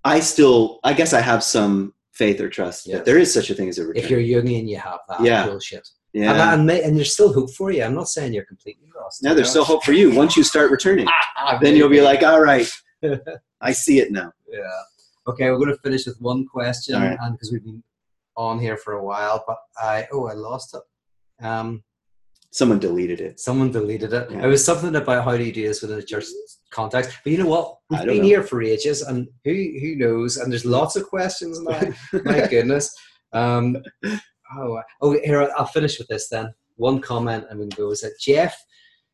[0.05, 2.97] I still, I guess, I have some faith or trust Yes.
[2.99, 4.03] that there is such a thing as a return.
[4.03, 5.45] If you're Jungian, you have that Yeah.
[5.47, 5.85] bullshit.
[6.13, 6.31] Yeah.
[6.31, 7.83] And, and, may- and there's still hope for you.
[7.83, 9.23] I'm not saying you're completely lost.
[9.23, 11.07] now there's still hope for you once you start returning.
[11.45, 12.69] Ah, then you'll be like, all right,
[13.61, 14.31] I see it now.
[14.47, 14.61] Yeah.
[15.27, 17.17] Okay, we're going to finish with one question, right.
[17.21, 17.83] and because we've been
[18.37, 21.45] on here for a while, but I oh I lost it.
[21.45, 21.83] Um,
[22.51, 23.39] Someone deleted it.
[23.39, 24.29] someone deleted it.
[24.29, 24.43] Yeah.
[24.43, 26.25] It was something about how do you do this within a church
[26.69, 27.17] context.
[27.23, 27.77] But you know what?
[27.89, 28.23] We've been know.
[28.23, 30.37] here for ages, and who who knows?
[30.37, 31.81] And there's lots of questions now.
[32.23, 32.95] My goodness.
[33.33, 33.77] Um,
[34.57, 36.53] oh, oh, here I'll- finish with this then.
[36.75, 37.91] One comment, and we can go.
[37.91, 38.55] Is that Jeff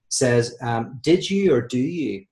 [0.07, 2.25] says, um, "Did you or do you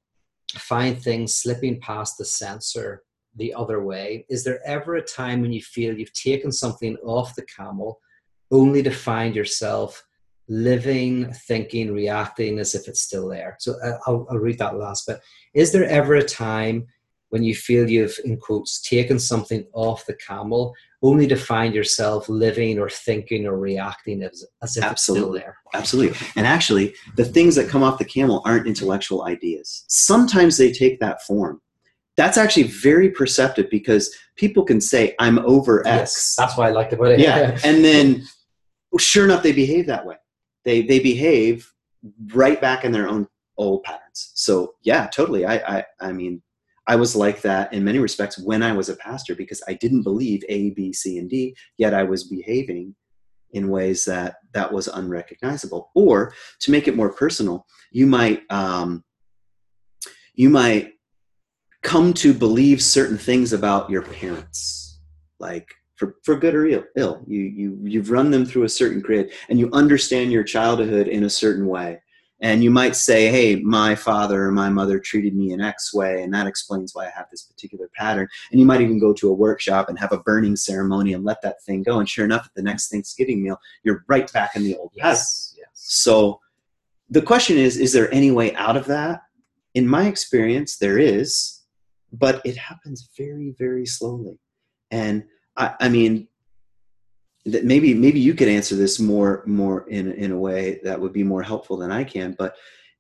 [0.56, 3.04] find things slipping past the censor
[3.36, 4.26] the other way?
[4.30, 8.00] Is there ever a time when you feel you've taken something off the camel,
[8.52, 10.04] only to find yourself
[10.48, 15.06] living, thinking, reacting as if it's still there?" So uh, I'll, I'll read that last
[15.08, 15.20] bit.
[15.54, 16.88] Is there ever a time
[17.30, 22.28] when you feel you've, in quotes, taken something off the camel, only to find yourself
[22.28, 24.92] living or thinking or reacting as, as if Absolutely.
[24.92, 25.58] it's still there?
[25.74, 26.18] Absolutely.
[26.36, 29.86] And actually, the things that come off the camel aren't intellectual ideas.
[29.88, 31.62] Sometimes they take that form.
[32.16, 35.88] That's actually very perceptive because people can say, I'm over X.
[35.88, 37.20] Yes, that's why I liked about it.
[37.20, 37.60] yeah.
[37.64, 38.26] and then,
[38.98, 40.16] sure enough, they behave that way.
[40.66, 41.72] They, they behave
[42.34, 43.28] right back in their own
[43.58, 44.32] old patterns.
[44.34, 45.46] So, yeah, totally.
[45.46, 46.42] I, I, I mean,
[46.88, 50.04] I was like that in many respects when I was a pastor because I didn't
[50.04, 52.96] believe A, B, C, and D, yet I was behaving
[53.52, 55.92] in ways that that was unrecognizable.
[55.96, 59.04] Or to make it more personal, you might um,
[60.34, 60.94] you might
[61.84, 65.00] come to believe certain things about your parents,
[65.40, 66.84] like for, for good or ill.
[66.96, 67.24] ill.
[67.28, 71.24] You you you've run them through a certain grid, and you understand your childhood in
[71.24, 72.02] a certain way.
[72.40, 76.22] And you might say, "Hey, my father or my mother treated me in X way,
[76.22, 79.30] and that explains why I have this particular pattern." And you might even go to
[79.30, 82.00] a workshop and have a burning ceremony and let that thing go.
[82.00, 85.12] And sure enough, at the next Thanksgiving meal, you're right back in the old pattern.
[85.12, 85.56] Yes.
[85.58, 85.70] Yes.
[85.74, 86.40] So
[87.10, 89.22] the question is is there any way out of that?
[89.74, 91.62] In my experience, there is,
[92.12, 94.40] but it happens very, very slowly.
[94.92, 95.24] And
[95.56, 96.28] I, I mean,
[97.48, 101.14] that maybe maybe you could answer this more more in in a way that would
[101.14, 102.56] be more helpful than I can, but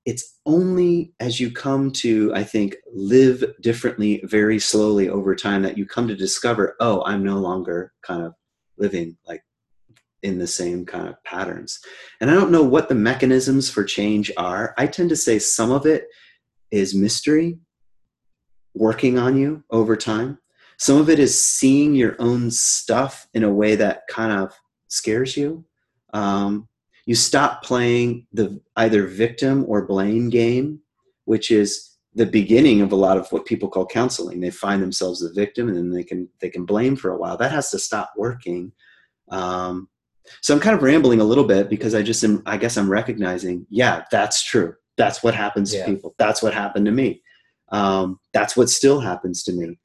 [0.05, 5.77] it's only as you come to i think live differently very slowly over time that
[5.77, 8.33] you come to discover oh i'm no longer kind of
[8.77, 9.43] living like
[10.23, 11.79] in the same kind of patterns.
[12.21, 14.73] And i don't know what the mechanisms for change are.
[14.77, 16.07] I tend to say some of it
[16.71, 17.59] is mystery
[18.73, 20.39] working on you over time
[20.77, 24.53] some of it is seeing your own stuff in a way that kind of
[24.87, 25.65] scares you
[26.13, 26.67] um,
[27.05, 30.79] you stop playing the either victim or blame game,
[31.25, 34.39] which is the beginning of a lot of what people call counseling.
[34.41, 37.37] They find themselves the victim, and then they can they can blame for a while.
[37.37, 38.73] That has to stop working.
[39.29, 39.87] Um,
[40.41, 42.43] so I'm kind of rambling a little bit because I just am.
[42.45, 44.73] I guess I'm recognizing, yeah, that's true.
[44.97, 45.85] That's what happens Yeah.
[45.85, 46.15] to people.
[46.17, 47.21] That's what happened to me.
[47.71, 49.79] Um, that's what still happens to me.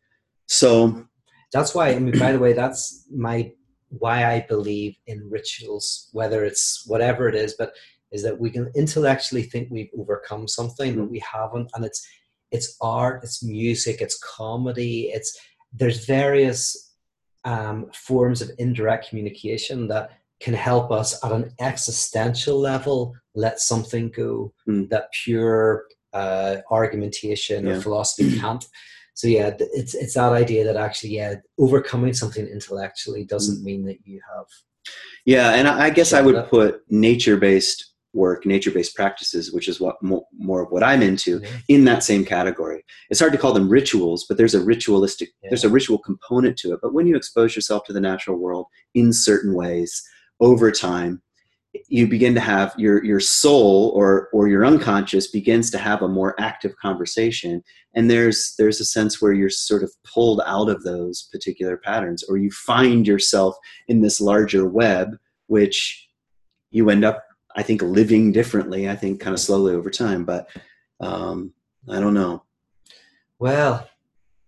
[0.52, 1.06] So
[1.52, 1.86] That's why.
[1.90, 3.52] I mean, by the way, that's my
[3.88, 7.72] why I believe in rituals, whether it's whatever it is, but
[8.10, 12.06] is that we can intellectually think we've overcome something, but we haven't, and it's
[12.50, 15.30] it's art, it's music, it's comedy, it's
[15.72, 16.60] there's various
[17.44, 24.10] um, forms of indirect communication that can help us at an existential level let something
[24.10, 24.88] go Mm.
[24.90, 28.64] that pure uh, argumentation or philosophy can't.
[29.22, 33.64] So yeah, it's it's that idea that actually yeah, overcoming something intellectually doesn't mm.
[33.64, 34.46] mean that you have
[35.24, 36.50] Yeah, and I I guess I would that.
[36.50, 41.48] put nature-based work, nature-based practices, which is what more, more of what I'm into, Yeah.
[41.68, 42.84] in that same category.
[43.10, 45.50] It's hard to call them rituals, but there's a ritualistic, Yeah.
[45.50, 46.80] there's a ritual component to it.
[46.82, 50.02] But when you expose yourself to the natural world in certain ways
[50.40, 51.22] over time,
[51.88, 56.08] you begin to have your your soul or or your unconscious begins to have a
[56.08, 57.62] more active conversation.
[57.94, 62.24] And there's there's a sense where you're sort of pulled out of those particular patterns
[62.24, 63.56] or you find yourself
[63.88, 65.16] in this larger web
[65.46, 66.08] which
[66.70, 67.24] you end up
[67.56, 70.24] i think living differently i think kind of slowly over time.
[70.24, 70.48] But
[71.00, 71.52] um
[71.90, 72.44] i don't know.
[73.38, 73.88] Well,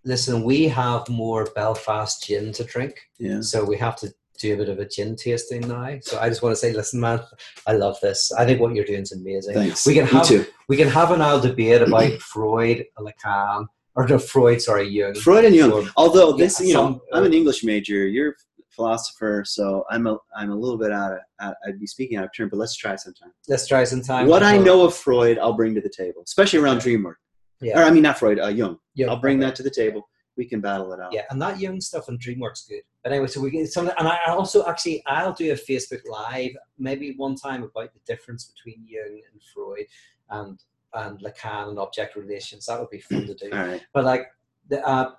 [0.05, 3.41] listen, we have more Belfast gin to drink, yeah.
[3.41, 5.97] So we have to do a bit of a gin tasting now.
[6.03, 7.21] So I just want to say, listen, man,
[7.67, 8.33] I love this.
[8.33, 9.55] I think what you're doing is amazing.
[9.55, 13.67] thanks We can Me have too we can have an old debate about Freud, Lacan,
[13.95, 15.15] or no Freud, sorry, Jung.
[15.15, 18.35] freud and jung Or- although Yeah, this you know some- i'm an english major you're
[18.75, 22.25] philosopher, so I'm a I'm a little bit out of out, I'd be speaking out
[22.25, 23.31] of turn, but let's try sometime.
[23.49, 24.27] Let's try some time.
[24.27, 27.19] what I know of Freud, I'll bring to the table, especially around dream work.
[27.61, 27.79] Yeah.
[27.81, 28.79] Or I mean, not Freud, uh, Jung.
[28.95, 29.47] Yeah, I'll bring okay.
[29.47, 30.09] that to the table.
[30.37, 31.13] We can battle it out.
[31.13, 32.83] Yeah, and that Jung stuff on dream work's good.
[33.03, 36.53] But anyway, so we get something, and I also actually I'll do a Facebook live
[36.79, 39.87] maybe one time about the difference between Jung and Freud
[40.31, 40.61] and
[40.95, 42.67] and Lacan and object relations.
[42.67, 43.51] That would be fun to do.
[43.53, 43.83] Right.
[43.93, 44.27] But like
[44.69, 45.13] the uh,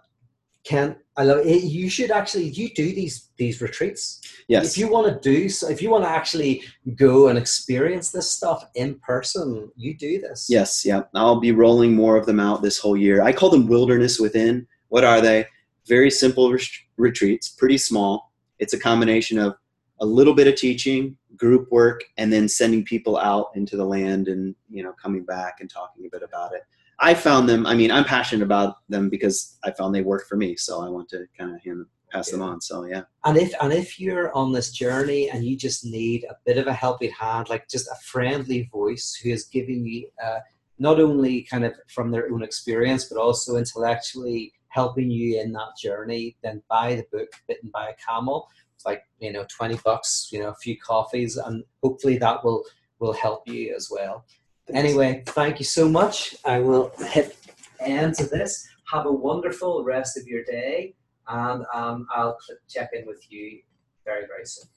[0.65, 1.63] Ken, I love it.
[1.63, 4.19] You should actually you do these these retreats.
[4.47, 4.71] Yes.
[4.71, 6.63] If you want to do so, if you want to actually
[6.95, 10.47] go and experience this stuff in person, you do this.
[10.49, 11.03] Yes, yeah.
[11.13, 13.21] I'll be rolling more of them out this whole year.
[13.21, 14.67] I call them wilderness within.
[14.89, 15.45] What are they?
[15.87, 16.67] Very simple ret-
[16.97, 18.31] retreats, pretty small.
[18.59, 19.55] It's a combination of
[20.01, 24.27] a little bit of teaching, group work, and then sending people out into the land
[24.27, 26.63] and, you know, coming back and talking a bit about it.
[26.99, 30.37] I found them, I mean, I'm passionate about them because I found they work for
[30.37, 32.61] me, so I want to kind of hand them, pass them on.
[32.61, 33.01] So, yeah.
[33.25, 36.67] And if and if you're on this journey and you just need a bit of
[36.67, 40.39] a helping hand, like just a friendly voice who is giving you uh,
[40.79, 45.77] not only kind of from their own experience, but also intellectually helping you in that
[45.81, 48.49] journey, then buy the book Bitten by a Camel.
[48.75, 52.63] It's like you know twenty bucks, you know, a few coffees, and hopefully that will
[52.99, 54.25] will help you as well.
[54.73, 56.35] Anyway, thank you so much.
[56.43, 57.37] I will hit
[57.79, 58.67] end to this.
[58.91, 60.95] Have a wonderful rest of your day,
[61.27, 62.37] and um, I'll
[62.69, 63.61] check in with you
[64.03, 64.69] very, very soon.